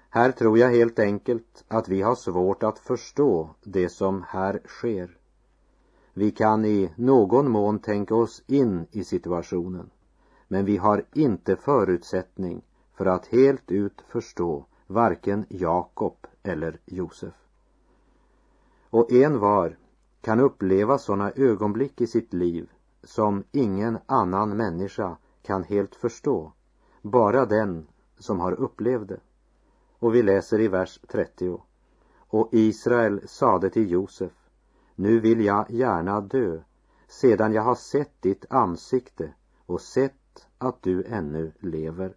Här 0.09 0.33
tror 0.33 0.59
jag 0.59 0.71
helt 0.71 0.99
enkelt 0.99 1.65
att 1.69 1.89
vi 1.89 2.03
har 2.03 2.15
svårt 2.15 2.63
att 2.63 2.79
förstå 2.79 3.51
det 3.63 3.89
som 3.89 4.25
här 4.29 4.61
sker. 4.67 5.19
Vi 6.15 6.31
kan 6.31 6.65
i 6.65 6.93
någon 6.97 7.51
mån 7.51 7.79
tänka 7.79 8.15
oss 8.15 8.43
in 8.47 8.87
i 8.91 9.05
situationen, 9.05 9.91
men 10.53 10.65
vi 10.65 10.77
har 10.77 11.05
inte 11.13 11.57
förutsättning 11.57 12.63
för 12.95 13.07
att 13.07 13.27
helt 13.27 13.71
ut 13.71 14.05
förstå 14.09 14.65
varken 14.87 15.47
Jakob 15.49 16.27
eller 16.43 16.81
Josef. 16.85 17.35
Och 18.91 19.13
en 19.13 19.39
var 19.39 19.77
kan 20.21 20.41
uppleva 20.41 20.99
sådana 20.99 21.33
ögonblick 21.37 22.01
i 22.01 22.07
sitt 22.07 22.33
liv 22.33 22.71
som 23.03 23.45
ingen 23.53 23.99
annan 24.07 24.57
människa 24.57 25.17
kan 25.43 25.65
helt 25.65 25.95
förstå, 25.95 26.53
bara 27.03 27.47
den 27.47 27.87
som 28.19 28.41
har 28.41 28.53
upplevt 28.53 29.09
det. 29.09 29.21
Och 29.99 30.15
vi 30.15 30.23
läser 30.23 30.61
i 30.61 30.69
vers 30.69 31.01
30. 31.09 31.63
Och 32.19 32.49
Israel 32.53 33.29
sade 33.29 33.71
till 33.71 33.91
Josef, 33.91 34.33
nu 34.95 35.21
vill 35.21 35.45
jag 35.45 35.71
gärna 35.71 36.21
dö, 36.21 36.61
sedan 37.09 37.53
jag 37.53 37.63
har 37.63 37.75
sett 37.75 38.23
ditt 38.23 38.45
ansikte 38.51 39.35
och 39.67 39.81
sett 39.81 40.15
att 40.59 40.83
du 40.83 41.05
ännu 41.05 41.53
lever. 41.59 42.15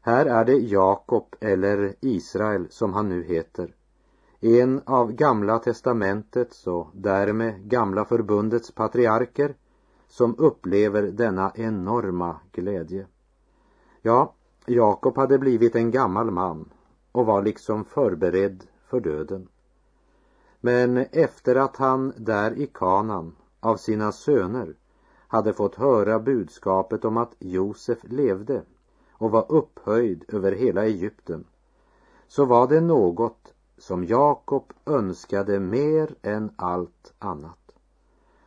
Här 0.00 0.26
är 0.26 0.44
det 0.44 0.56
Jakob 0.56 1.36
eller 1.40 1.94
Israel 2.00 2.66
som 2.70 2.92
han 2.92 3.08
nu 3.08 3.24
heter 3.24 3.74
en 4.40 4.80
av 4.84 5.12
Gamla 5.12 5.58
testamentets 5.58 6.66
och 6.66 6.88
därmed 6.92 7.68
Gamla 7.68 8.04
förbundets 8.04 8.70
patriarker 8.70 9.54
som 10.08 10.34
upplever 10.38 11.02
denna 11.02 11.52
enorma 11.54 12.36
glädje. 12.52 13.06
Ja, 14.02 14.34
Jakob 14.66 15.16
hade 15.16 15.38
blivit 15.38 15.74
en 15.76 15.90
gammal 15.90 16.30
man 16.30 16.68
och 17.12 17.26
var 17.26 17.42
liksom 17.42 17.84
förberedd 17.84 18.64
för 18.84 19.00
döden. 19.00 19.48
Men 20.60 20.96
efter 20.96 21.54
att 21.54 21.76
han 21.76 22.12
där 22.16 22.58
i 22.58 22.66
kanan 22.66 23.36
av 23.60 23.76
sina 23.76 24.12
söner 24.12 24.74
hade 25.28 25.52
fått 25.52 25.74
höra 25.74 26.18
budskapet 26.18 27.04
om 27.04 27.16
att 27.16 27.34
Josef 27.38 27.98
levde 28.02 28.62
och 29.12 29.30
var 29.30 29.52
upphöjd 29.52 30.24
över 30.28 30.52
hela 30.52 30.84
Egypten 30.84 31.44
så 32.28 32.44
var 32.44 32.68
det 32.68 32.80
något 32.80 33.54
som 33.78 34.04
Jakob 34.04 34.72
önskade 34.86 35.60
mer 35.60 36.14
än 36.22 36.50
allt 36.56 37.14
annat. 37.18 37.72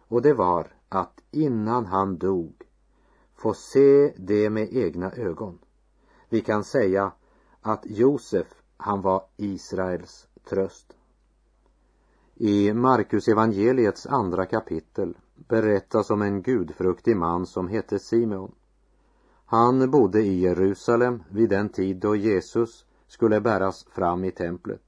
Och 0.07 0.21
det 0.21 0.33
var 0.33 0.67
att 0.89 1.21
innan 1.31 1.85
han 1.85 2.17
dog 2.17 2.53
få 3.35 3.53
se 3.53 4.13
det 4.17 4.49
med 4.49 4.73
egna 4.73 5.11
ögon. 5.11 5.59
Vi 6.29 6.41
kan 6.41 6.63
säga 6.63 7.11
att 7.61 7.85
Josef, 7.85 8.47
han 8.77 9.01
var 9.01 9.23
Israels 9.37 10.27
tröst. 10.49 10.93
I 12.35 12.73
Markus 12.73 13.27
evangeliets 13.27 14.05
andra 14.05 14.45
kapitel 14.45 15.17
berättas 15.47 16.09
om 16.09 16.21
en 16.21 16.41
gudfruktig 16.41 17.17
man 17.17 17.45
som 17.45 17.67
hette 17.67 17.99
Simeon. 17.99 18.51
Han 19.45 19.91
bodde 19.91 20.21
i 20.21 20.39
Jerusalem 20.39 21.23
vid 21.29 21.49
den 21.49 21.69
tid 21.69 21.97
då 21.97 22.15
Jesus 22.15 22.85
skulle 23.07 23.41
bäras 23.41 23.85
fram 23.91 24.23
i 24.23 24.31
templet. 24.31 24.81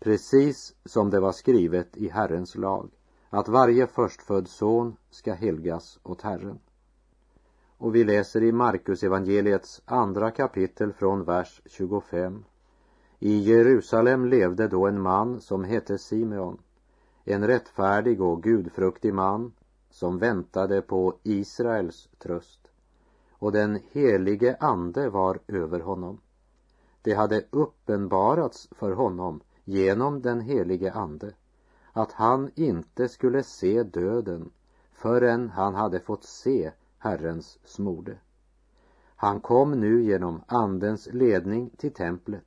Precis 0.00 0.74
som 0.84 1.10
det 1.10 1.20
var 1.20 1.32
skrivet 1.32 1.96
i 1.96 2.08
Herrens 2.08 2.56
lag 2.56 2.90
att 3.30 3.48
varje 3.48 3.86
förstfödd 3.86 4.48
son 4.48 4.96
ska 5.10 5.34
helgas 5.34 5.98
åt 6.02 6.22
Herren. 6.22 6.58
Och 7.76 7.94
vi 7.94 8.04
läser 8.04 8.42
i 8.42 8.52
Markus 8.52 9.02
evangeliets 9.02 9.82
andra 9.84 10.30
kapitel 10.30 10.92
från 10.92 11.24
vers 11.24 11.62
25. 11.66 12.44
I 13.18 13.38
Jerusalem 13.38 14.24
levde 14.24 14.68
då 14.68 14.86
en 14.86 15.00
man 15.00 15.40
som 15.40 15.64
hette 15.64 15.98
Simeon, 15.98 16.58
en 17.24 17.46
rättfärdig 17.46 18.20
och 18.20 18.42
gudfruktig 18.42 19.14
man 19.14 19.52
som 19.98 20.18
väntade 20.18 20.82
på 20.82 21.14
Israels 21.22 22.08
tröst. 22.18 22.60
Och 23.32 23.52
den 23.52 23.80
helige 23.90 24.56
ande 24.60 25.10
var 25.10 25.38
över 25.46 25.80
honom. 25.80 26.20
Det 27.02 27.14
hade 27.14 27.44
uppenbarats 27.50 28.68
för 28.70 28.92
honom 28.92 29.40
genom 29.64 30.22
den 30.22 30.40
helige 30.40 30.92
ande 30.92 31.32
att 31.92 32.12
han 32.12 32.50
inte 32.54 33.08
skulle 33.08 33.42
se 33.42 33.82
döden 33.82 34.50
förrän 34.92 35.50
han 35.50 35.74
hade 35.74 36.00
fått 36.00 36.24
se 36.24 36.70
Herrens 36.98 37.58
smorde. 37.64 38.16
Han 39.16 39.40
kom 39.40 39.80
nu 39.80 40.02
genom 40.02 40.42
Andens 40.46 41.08
ledning 41.12 41.70
till 41.70 41.92
templet. 41.92 42.44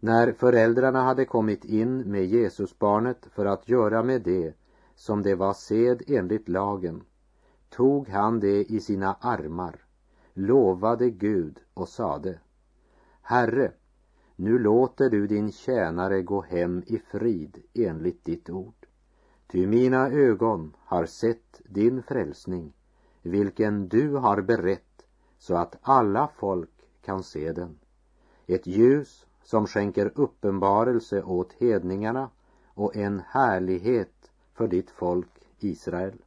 När 0.00 0.32
föräldrarna 0.32 1.02
hade 1.02 1.24
kommit 1.24 1.64
in 1.64 2.10
med 2.10 2.24
Jesusbarnet 2.26 3.26
för 3.30 3.46
att 3.46 3.68
göra 3.68 4.02
med 4.02 4.22
det 4.22 4.54
som 5.00 5.22
det 5.22 5.34
var 5.34 5.52
sed 5.52 6.02
enligt 6.06 6.48
lagen 6.48 7.04
tog 7.68 8.08
han 8.08 8.40
det 8.40 8.64
i 8.64 8.80
sina 8.80 9.16
armar, 9.20 9.84
lovade 10.34 11.10
Gud 11.10 11.60
och 11.74 11.88
sade 11.88 12.38
Herre, 13.22 13.72
nu 14.36 14.58
låter 14.58 15.10
du 15.10 15.26
din 15.26 15.52
tjänare 15.52 16.22
gå 16.22 16.40
hem 16.40 16.82
i 16.86 16.98
frid 16.98 17.62
enligt 17.74 18.24
ditt 18.24 18.50
ord. 18.50 18.86
Ty 19.46 19.66
mina 19.66 20.08
ögon 20.08 20.76
har 20.78 21.06
sett 21.06 21.60
din 21.64 22.02
frälsning, 22.02 22.72
vilken 23.22 23.88
du 23.88 24.14
har 24.14 24.40
berett 24.40 25.04
så 25.38 25.54
att 25.54 25.76
alla 25.82 26.28
folk 26.36 26.88
kan 27.04 27.22
se 27.22 27.52
den. 27.52 27.78
Ett 28.46 28.66
ljus 28.66 29.26
som 29.42 29.66
skänker 29.66 30.12
uppenbarelse 30.14 31.22
åt 31.22 31.52
hedningarna 31.52 32.30
och 32.74 32.96
en 32.96 33.22
härlighet 33.28 34.29
för 34.60 34.68
ditt 34.68 34.90
folk 34.90 35.28
Israel. 35.58 36.22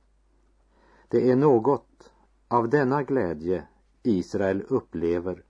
Det 1.07 1.31
är 1.31 1.35
något 1.35 2.11
av 2.47 2.69
denna 2.69 3.03
glädje 3.03 3.67
Israel 4.03 4.63
upplever 4.69 5.43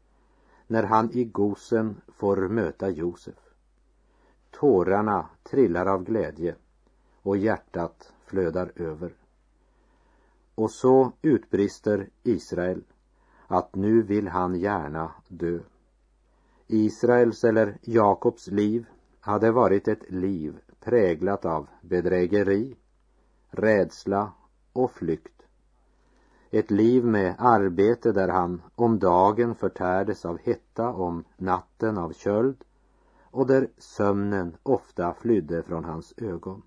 när 0.67 0.83
han 0.83 1.11
i 1.11 1.23
Gosen 1.23 2.01
får 2.07 2.49
möta 2.49 2.89
Josef. 2.89 3.35
Tårarna 4.51 5.29
trillar 5.43 5.85
av 5.85 6.03
glädje 6.03 6.55
och 7.21 7.37
hjärtat 7.37 8.13
flödar 8.25 8.71
över. 8.75 9.13
Och 10.55 10.71
så 10.71 11.11
utbrister 11.21 12.09
Israel 12.23 12.83
att 13.47 13.75
nu 13.75 14.01
vill 14.01 14.27
han 14.27 14.55
gärna 14.55 15.11
dö. 15.27 15.59
Israels 16.67 17.43
eller 17.43 17.77
Jakobs 17.81 18.47
liv 18.47 18.85
hade 19.19 19.51
varit 19.51 19.87
ett 19.87 20.11
liv 20.11 20.59
präglat 20.83 21.45
av 21.45 21.67
bedrägeri, 21.81 22.75
rädsla 23.49 24.31
och 24.73 24.91
flykt. 24.91 25.47
Ett 26.51 26.71
liv 26.71 27.05
med 27.05 27.35
arbete 27.37 28.11
där 28.11 28.27
han 28.27 28.61
om 28.75 28.99
dagen 28.99 29.55
förtärdes 29.55 30.25
av 30.25 30.37
hetta, 30.43 30.93
om 30.93 31.23
natten 31.37 31.97
av 31.97 32.13
köld 32.13 32.63
och 33.23 33.47
där 33.47 33.67
sömnen 33.77 34.57
ofta 34.63 35.13
flydde 35.13 35.63
från 35.63 35.85
hans 35.85 36.13
ögon. 36.17 36.61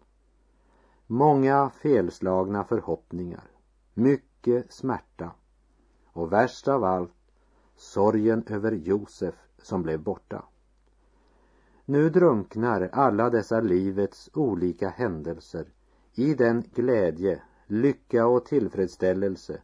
Många 1.07 1.71
felslagna 1.71 2.65
förhoppningar, 2.65 3.45
mycket 3.95 4.73
smärta 4.73 5.31
och 6.13 6.33
värst 6.33 6.69
av 6.69 6.85
allt 6.85 7.13
sorgen 7.77 8.45
över 8.49 8.73
Josef 8.73 9.35
som 9.59 9.83
blev 9.83 10.01
borta. 10.01 10.43
Nu 11.89 12.11
drunknar 12.11 12.89
alla 12.93 13.31
dessa 13.31 13.61
livets 13.61 14.31
olika 14.35 14.89
händelser 14.89 15.67
i 16.15 16.35
den 16.35 16.65
glädje, 16.75 17.43
lycka 17.67 18.27
och 18.27 18.45
tillfredsställelse 18.45 19.61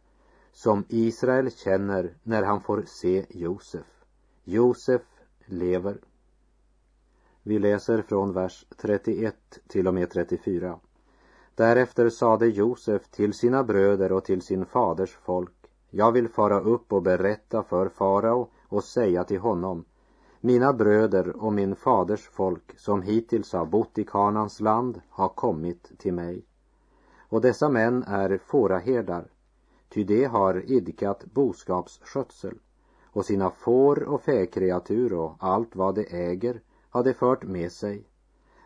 som 0.51 0.85
Israel 0.89 1.51
känner 1.51 2.13
när 2.23 2.43
han 2.43 2.61
får 2.61 2.83
se 2.87 3.25
Josef. 3.29 3.85
Josef 4.43 5.01
lever. 5.45 5.97
Vi 7.43 7.59
läser 7.59 8.01
från 8.01 8.33
vers 8.33 8.65
31 8.77 9.35
till 9.67 9.87
och 9.87 9.93
med 9.93 10.09
34. 10.09 10.79
Därefter 11.55 12.09
sade 12.09 12.47
Josef 12.47 13.07
till 13.07 13.33
sina 13.33 13.63
bröder 13.63 14.11
och 14.11 14.25
till 14.25 14.41
sin 14.41 14.65
faders 14.65 15.17
folk 15.25 15.53
jag 15.89 16.11
vill 16.11 16.29
fara 16.29 16.59
upp 16.59 16.93
och 16.93 17.01
berätta 17.01 17.63
för 17.63 17.89
farao 17.89 18.49
och 18.67 18.83
säga 18.83 19.23
till 19.23 19.39
honom 19.39 19.85
mina 20.45 20.73
bröder 20.73 21.43
och 21.43 21.53
min 21.53 21.75
faders 21.75 22.29
folk 22.29 22.79
som 22.79 23.01
hittills 23.01 23.53
har 23.53 23.65
bott 23.65 23.97
i 23.97 24.03
Kanans 24.03 24.59
land 24.59 25.01
har 25.09 25.29
kommit 25.29 25.91
till 25.97 26.13
mig. 26.13 26.45
Och 27.29 27.41
dessa 27.41 27.69
män 27.69 28.03
är 28.03 28.37
fåraherdar 28.37 29.25
ty 29.89 30.03
de 30.03 30.25
har 30.25 30.71
idkat 30.71 31.25
boskapsskötsel 31.25 32.55
och 33.03 33.25
sina 33.25 33.49
får 33.49 34.03
och 34.03 34.21
fäkreatur 34.21 35.13
och 35.13 35.35
allt 35.39 35.75
vad 35.75 35.95
de 35.95 36.07
äger 36.09 36.61
har 36.89 37.03
de 37.03 37.13
fört 37.13 37.43
med 37.43 37.71
sig. 37.71 38.03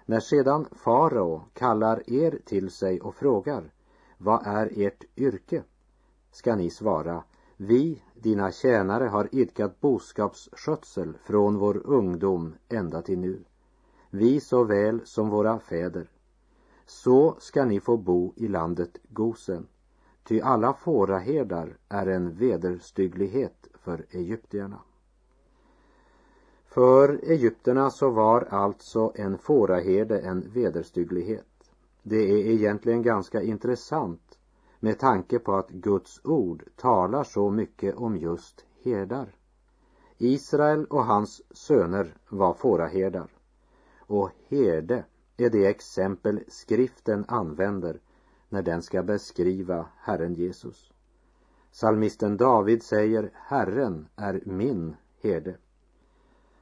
När 0.05 0.19
sedan 0.19 0.65
farao 0.71 1.41
kallar 1.53 2.09
er 2.09 2.39
till 2.45 2.71
sig 2.71 3.01
och 3.01 3.15
frågar 3.15 3.71
vad 4.17 4.47
är 4.47 4.71
ert 4.75 5.03
yrke? 5.17 5.63
ska 6.31 6.55
ni 6.55 6.69
svara 6.69 7.23
vi, 7.57 8.01
dina 8.13 8.51
tjänare, 8.51 9.03
har 9.03 9.29
idkat 9.31 9.81
boskapsskötsel 9.81 11.17
från 11.23 11.57
vår 11.57 11.81
ungdom 11.85 12.53
ända 12.69 13.01
till 13.01 13.19
nu. 13.19 13.39
Vi 14.09 14.39
såväl 14.39 15.01
som 15.05 15.29
våra 15.29 15.59
fäder. 15.59 16.09
Så 16.85 17.35
ska 17.39 17.65
ni 17.65 17.79
få 17.79 17.97
bo 17.97 18.33
i 18.35 18.47
landet 18.47 18.97
Gosen 19.09 19.67
Ty 20.27 20.41
alla 20.41 20.73
fåraherdar 20.73 21.77
är 21.89 22.07
en 22.07 22.35
vederstygglighet 22.35 23.67
för 23.73 24.05
egyptierna. 24.11 24.79
För 26.65 27.19
egyptierna 27.23 27.89
så 27.89 28.09
var 28.09 28.41
alltså 28.41 29.11
en 29.15 29.37
fåraherde 29.37 30.19
en 30.19 30.49
vederstygglighet. 30.53 31.71
Det 32.03 32.31
är 32.31 32.51
egentligen 32.51 33.01
ganska 33.01 33.41
intressant 33.41 34.36
med 34.79 34.99
tanke 34.99 35.39
på 35.39 35.55
att 35.55 35.69
Guds 35.69 36.21
ord 36.23 36.63
talar 36.75 37.23
så 37.23 37.49
mycket 37.49 37.95
om 37.95 38.17
just 38.17 38.65
herdar. 38.83 39.35
Israel 40.17 40.85
och 40.85 41.05
hans 41.05 41.41
söner 41.51 42.17
var 42.29 42.53
fåraherdar. 42.53 43.29
Och 43.99 44.31
herde 44.47 45.05
är 45.37 45.49
det 45.49 45.65
exempel 45.65 46.43
skriften 46.47 47.25
använder 47.27 47.99
när 48.49 48.61
den 48.61 48.81
ska 48.81 49.03
beskriva 49.03 49.85
Herren 49.97 50.33
Jesus. 50.33 50.93
Salmisten 51.71 52.37
David 52.37 52.83
säger 52.83 53.31
Herren 53.33 54.07
är 54.15 54.41
min 54.45 54.95
herde. 55.21 55.57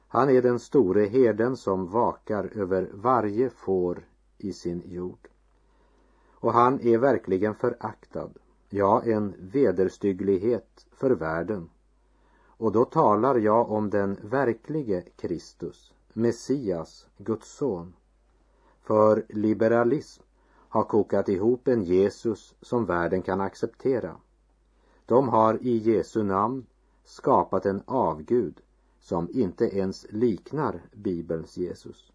Han 0.08 0.30
är 0.30 0.42
den 0.42 0.58
store 0.58 1.04
herden 1.04 1.56
som 1.56 1.86
vakar 1.86 2.50
över 2.54 2.90
varje 2.94 3.50
får 3.50 4.08
i 4.38 4.52
sin 4.52 4.82
jord. 4.86 5.28
Och 6.46 6.52
han 6.52 6.80
är 6.80 6.98
verkligen 6.98 7.54
föraktad, 7.54 8.30
ja, 8.68 9.02
en 9.02 9.34
vederstygglighet 9.38 10.86
för 10.92 11.10
världen. 11.10 11.70
Och 12.46 12.72
då 12.72 12.84
talar 12.84 13.34
jag 13.34 13.70
om 13.70 13.90
den 13.90 14.18
verklige 14.22 15.04
Kristus, 15.16 15.92
Messias, 16.12 17.06
Guds 17.16 17.48
son. 17.48 17.94
För 18.82 19.26
liberalism 19.28 20.22
har 20.68 20.84
kokat 20.84 21.28
ihop 21.28 21.68
en 21.68 21.82
Jesus 21.82 22.54
som 22.60 22.86
världen 22.86 23.22
kan 23.22 23.40
acceptera. 23.40 24.16
De 25.06 25.28
har 25.28 25.58
i 25.62 25.76
Jesu 25.76 26.22
namn 26.22 26.66
skapat 27.04 27.66
en 27.66 27.82
avgud 27.86 28.60
som 29.00 29.28
inte 29.32 29.64
ens 29.64 30.06
liknar 30.10 30.82
Bibelns 30.92 31.56
Jesus. 31.56 32.12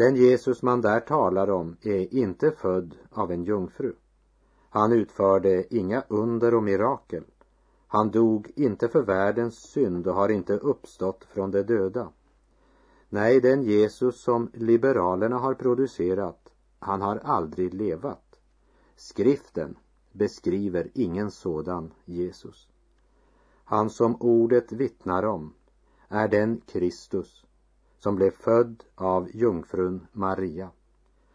Den 0.00 0.16
Jesus 0.16 0.62
man 0.62 0.80
där 0.80 1.00
talar 1.00 1.50
om 1.50 1.76
är 1.82 2.14
inte 2.14 2.50
född 2.50 2.94
av 3.10 3.32
en 3.32 3.44
jungfru. 3.44 3.92
Han 4.70 4.92
utförde 4.92 5.74
inga 5.74 6.04
under 6.08 6.54
och 6.54 6.62
mirakel. 6.62 7.24
Han 7.86 8.10
dog 8.10 8.52
inte 8.56 8.88
för 8.88 9.02
världens 9.02 9.54
synd 9.72 10.06
och 10.06 10.14
har 10.14 10.28
inte 10.28 10.52
uppstått 10.52 11.24
från 11.24 11.50
de 11.50 11.62
döda. 11.62 12.12
Nej, 13.08 13.40
den 13.40 13.62
Jesus 13.62 14.22
som 14.22 14.50
liberalerna 14.54 15.38
har 15.38 15.54
producerat 15.54 16.52
han 16.78 17.00
har 17.00 17.16
aldrig 17.16 17.74
levat. 17.74 18.40
Skriften 18.96 19.78
beskriver 20.12 20.90
ingen 20.94 21.30
sådan 21.30 21.92
Jesus. 22.04 22.68
han 23.64 23.90
som 23.90 24.16
ordet 24.20 24.72
vittnar 24.72 25.22
om, 25.22 25.54
är 26.08 26.28
den 26.28 26.60
Kristus 26.66 27.44
som 28.00 28.16
blev 28.16 28.30
född 28.30 28.84
av 28.94 29.28
jungfrun 29.34 30.06
Maria. 30.12 30.70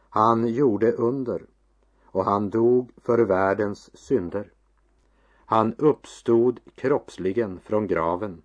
Han 0.10 0.48
gjorde 0.48 0.92
under 0.92 1.46
och 2.06 2.26
han 2.26 2.50
dog 2.50 2.92
för 2.98 3.20
världens 3.20 3.98
synder. 3.98 4.52
Han 5.46 5.74
uppstod 5.78 6.60
kroppsligen 6.76 7.60
från 7.60 7.88
graven. 7.88 8.42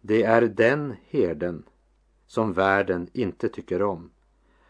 Det 0.00 0.22
är 0.22 0.42
den 0.42 0.94
herden 1.08 1.62
som 2.26 2.52
världen 2.52 3.08
inte 3.12 3.48
tycker 3.48 3.82
om. 3.82 4.10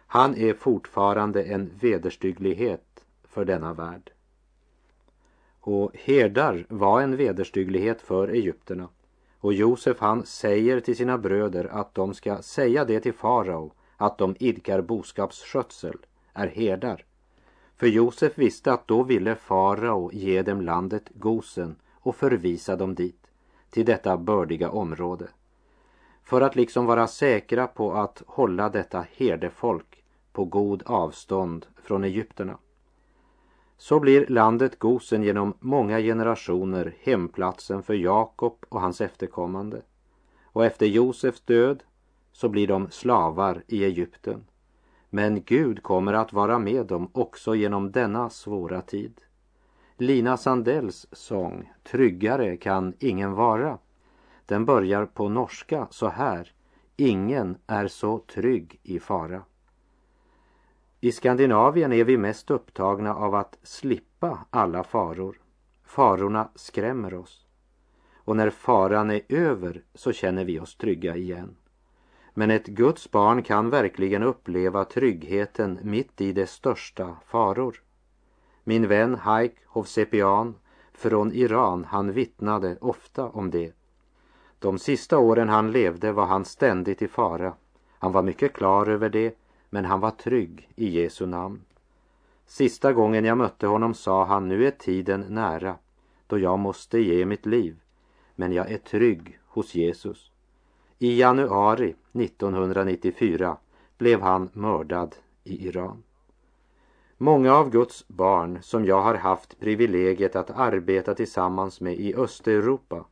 Han 0.06 0.34
är 0.34 0.54
fortfarande 0.54 1.42
en 1.42 1.70
vederstygglighet 1.80 3.04
för 3.24 3.44
denna 3.44 3.74
värld. 3.74 4.12
Och 5.60 5.90
herdar 5.94 6.66
var 6.68 7.00
en 7.02 7.16
vederstygglighet 7.16 8.02
för 8.02 8.28
egyptierna. 8.28 8.88
Och 9.46 9.54
Josef 9.54 10.00
han 10.00 10.26
säger 10.26 10.80
till 10.80 10.96
sina 10.96 11.18
bröder 11.18 11.64
att 11.64 11.94
de 11.94 12.14
ska 12.14 12.42
säga 12.42 12.84
det 12.84 13.00
till 13.00 13.12
farao 13.12 13.72
att 13.96 14.18
de 14.18 14.36
idkar 14.38 14.80
boskapsskötsel, 14.80 15.96
är 16.32 16.46
herdar. 16.46 17.04
För 17.76 17.86
Josef 17.86 18.38
visste 18.38 18.72
att 18.72 18.88
då 18.88 19.02
ville 19.02 19.34
farao 19.34 20.10
ge 20.12 20.42
dem 20.42 20.60
landet 20.60 21.02
Gosen 21.14 21.76
och 21.92 22.16
förvisa 22.16 22.76
dem 22.76 22.94
dit, 22.94 23.26
till 23.70 23.84
detta 23.84 24.16
bördiga 24.16 24.70
område. 24.70 25.28
För 26.22 26.40
att 26.40 26.56
liksom 26.56 26.86
vara 26.86 27.06
säkra 27.06 27.66
på 27.66 27.92
att 27.92 28.22
hålla 28.26 28.68
detta 28.68 29.06
herdefolk 29.16 30.04
på 30.32 30.44
god 30.44 30.82
avstånd 30.86 31.66
från 31.82 32.04
egypterna. 32.04 32.58
Så 33.78 34.00
blir 34.00 34.26
landet 34.26 34.78
Gosen 34.78 35.22
genom 35.22 35.54
många 35.60 36.00
generationer 36.00 36.94
hemplatsen 37.00 37.82
för 37.82 37.94
Jakob 37.94 38.64
och 38.68 38.80
hans 38.80 39.00
efterkommande. 39.00 39.82
Och 40.44 40.64
efter 40.64 40.86
Josefs 40.86 41.40
död 41.40 41.82
så 42.32 42.48
blir 42.48 42.66
de 42.66 42.90
slavar 42.90 43.62
i 43.66 43.84
Egypten. 43.84 44.44
Men 45.10 45.42
Gud 45.42 45.82
kommer 45.82 46.12
att 46.12 46.32
vara 46.32 46.58
med 46.58 46.86
dem 46.86 47.10
också 47.12 47.54
genom 47.54 47.92
denna 47.92 48.30
svåra 48.30 48.82
tid. 48.82 49.20
Lina 49.96 50.36
Sandells 50.36 51.06
sång 51.12 51.72
Tryggare 51.82 52.56
kan 52.56 52.94
ingen 52.98 53.32
vara. 53.32 53.78
Den 54.46 54.64
börjar 54.64 55.06
på 55.06 55.28
norska 55.28 55.86
så 55.90 56.08
här. 56.08 56.52
Ingen 56.96 57.56
är 57.66 57.88
så 57.88 58.18
trygg 58.18 58.80
i 58.82 58.98
fara. 58.98 59.42
I 61.00 61.12
Skandinavien 61.12 61.92
är 61.92 62.04
vi 62.04 62.16
mest 62.16 62.50
upptagna 62.50 63.14
av 63.14 63.34
att 63.34 63.58
slippa 63.62 64.38
alla 64.50 64.84
faror. 64.84 65.40
Farorna 65.84 66.48
skrämmer 66.54 67.14
oss. 67.14 67.46
Och 68.14 68.36
när 68.36 68.50
faran 68.50 69.10
är 69.10 69.20
över 69.28 69.82
så 69.94 70.12
känner 70.12 70.44
vi 70.44 70.60
oss 70.60 70.76
trygga 70.76 71.16
igen. 71.16 71.56
Men 72.34 72.50
ett 72.50 72.66
Guds 72.66 73.10
barn 73.10 73.42
kan 73.42 73.70
verkligen 73.70 74.22
uppleva 74.22 74.84
tryggheten 74.84 75.78
mitt 75.82 76.20
i 76.20 76.32
de 76.32 76.46
största 76.46 77.16
faror. 77.26 77.82
Min 78.64 78.88
vän 78.88 79.14
Haik 79.14 79.54
Hovsepian 79.66 80.54
från 80.92 81.32
Iran, 81.32 81.84
han 81.84 82.12
vittnade 82.12 82.78
ofta 82.80 83.24
om 83.28 83.50
det. 83.50 83.72
De 84.58 84.78
sista 84.78 85.18
åren 85.18 85.48
han 85.48 85.72
levde 85.72 86.12
var 86.12 86.26
han 86.26 86.44
ständigt 86.44 87.02
i 87.02 87.08
fara. 87.08 87.54
Han 87.98 88.12
var 88.12 88.22
mycket 88.22 88.52
klar 88.52 88.86
över 88.86 89.08
det 89.08 89.38
men 89.70 89.84
han 89.84 90.00
var 90.00 90.10
trygg 90.10 90.68
i 90.76 90.88
Jesu 90.88 91.26
namn. 91.26 91.64
Sista 92.46 92.92
gången 92.92 93.24
jag 93.24 93.38
mötte 93.38 93.66
honom 93.66 93.94
sa 93.94 94.24
han, 94.24 94.48
nu 94.48 94.66
är 94.66 94.70
tiden 94.70 95.24
nära 95.28 95.76
då 96.26 96.38
jag 96.38 96.58
måste 96.58 96.98
ge 96.98 97.24
mitt 97.24 97.46
liv, 97.46 97.76
men 98.34 98.52
jag 98.52 98.70
är 98.70 98.78
trygg 98.78 99.38
hos 99.46 99.74
Jesus. 99.74 100.30
I 100.98 101.20
januari 101.20 101.94
1994 102.12 103.56
blev 103.98 104.20
han 104.20 104.48
mördad 104.52 105.14
i 105.44 105.68
Iran. 105.68 106.02
Många 107.18 107.54
av 107.54 107.70
Guds 107.70 108.08
barn 108.08 108.58
som 108.62 108.84
jag 108.84 109.02
har 109.02 109.14
haft 109.14 109.60
privilegiet 109.60 110.36
att 110.36 110.50
arbeta 110.50 111.14
tillsammans 111.14 111.80
med 111.80 111.94
i 111.94 112.14
Östeuropa 112.14 113.04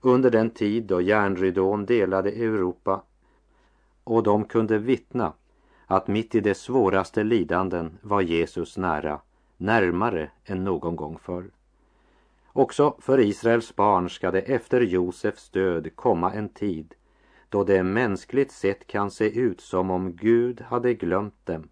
under 0.00 0.30
den 0.30 0.50
tid 0.50 0.84
då 0.84 1.00
järnridån 1.00 1.86
delade 1.86 2.30
Europa 2.30 3.02
och 4.04 4.22
de 4.22 4.44
kunde 4.44 4.78
vittna 4.78 5.32
att 5.90 6.08
mitt 6.08 6.34
i 6.34 6.40
de 6.40 6.54
svåraste 6.54 7.24
lidanden 7.24 7.98
var 8.02 8.20
Jesus 8.20 8.76
nära, 8.76 9.20
närmare 9.56 10.30
än 10.44 10.64
någon 10.64 10.96
gång 10.96 11.18
förr. 11.18 11.50
Också 12.52 12.96
för 12.98 13.20
Israels 13.20 13.76
barn 13.76 14.10
ska 14.10 14.30
det 14.30 14.40
efter 14.40 14.80
Josefs 14.80 15.50
död 15.50 15.96
komma 15.96 16.32
en 16.32 16.48
tid 16.48 16.94
då 17.48 17.64
det 17.64 17.82
mänskligt 17.82 18.52
sett 18.52 18.86
kan 18.86 19.10
se 19.10 19.40
ut 19.40 19.60
som 19.60 19.90
om 19.90 20.12
Gud 20.16 20.60
hade 20.60 20.94
glömt 20.94 21.46
dem. 21.46 21.68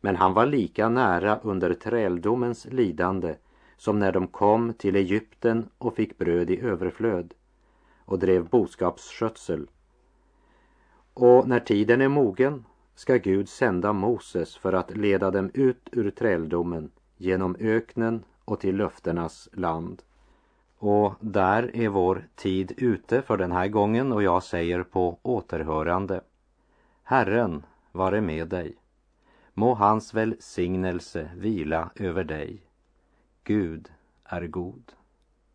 Men 0.00 0.16
han 0.16 0.34
var 0.34 0.46
lika 0.46 0.88
nära 0.88 1.38
under 1.42 1.74
träldomens 1.74 2.64
lidande 2.64 3.34
som 3.76 3.98
när 3.98 4.12
de 4.12 4.26
kom 4.26 4.72
till 4.72 4.96
Egypten 4.96 5.68
och 5.78 5.94
fick 5.94 6.18
bröd 6.18 6.50
i 6.50 6.60
överflöd 6.60 7.34
och 8.04 8.18
drev 8.18 8.48
boskapsskötsel. 8.48 9.66
Och 11.14 11.48
när 11.48 11.60
tiden 11.60 12.00
är 12.00 12.08
mogen 12.08 12.64
ska 12.98 13.16
Gud 13.16 13.48
sända 13.48 13.92
Moses 13.92 14.56
för 14.56 14.72
att 14.72 14.96
leda 14.96 15.30
dem 15.30 15.50
ut 15.54 15.88
ur 15.92 16.10
träldomen 16.10 16.90
genom 17.16 17.56
öknen 17.60 18.24
och 18.44 18.60
till 18.60 18.76
löftenas 18.76 19.48
land. 19.52 20.02
Och 20.78 21.14
där 21.20 21.76
är 21.76 21.88
vår 21.88 22.28
tid 22.34 22.72
ute 22.76 23.22
för 23.22 23.36
den 23.36 23.52
här 23.52 23.68
gången 23.68 24.12
och 24.12 24.22
jag 24.22 24.42
säger 24.42 24.82
på 24.82 25.18
återhörande. 25.22 26.20
Herren 27.02 27.62
vare 27.92 28.20
med 28.20 28.48
dig. 28.48 28.76
Må 29.54 29.74
hans 29.74 30.14
välsignelse 30.14 31.30
vila 31.36 31.90
över 31.94 32.24
dig. 32.24 32.62
Gud 33.44 33.92
är 34.24 34.46
god. 34.46 34.92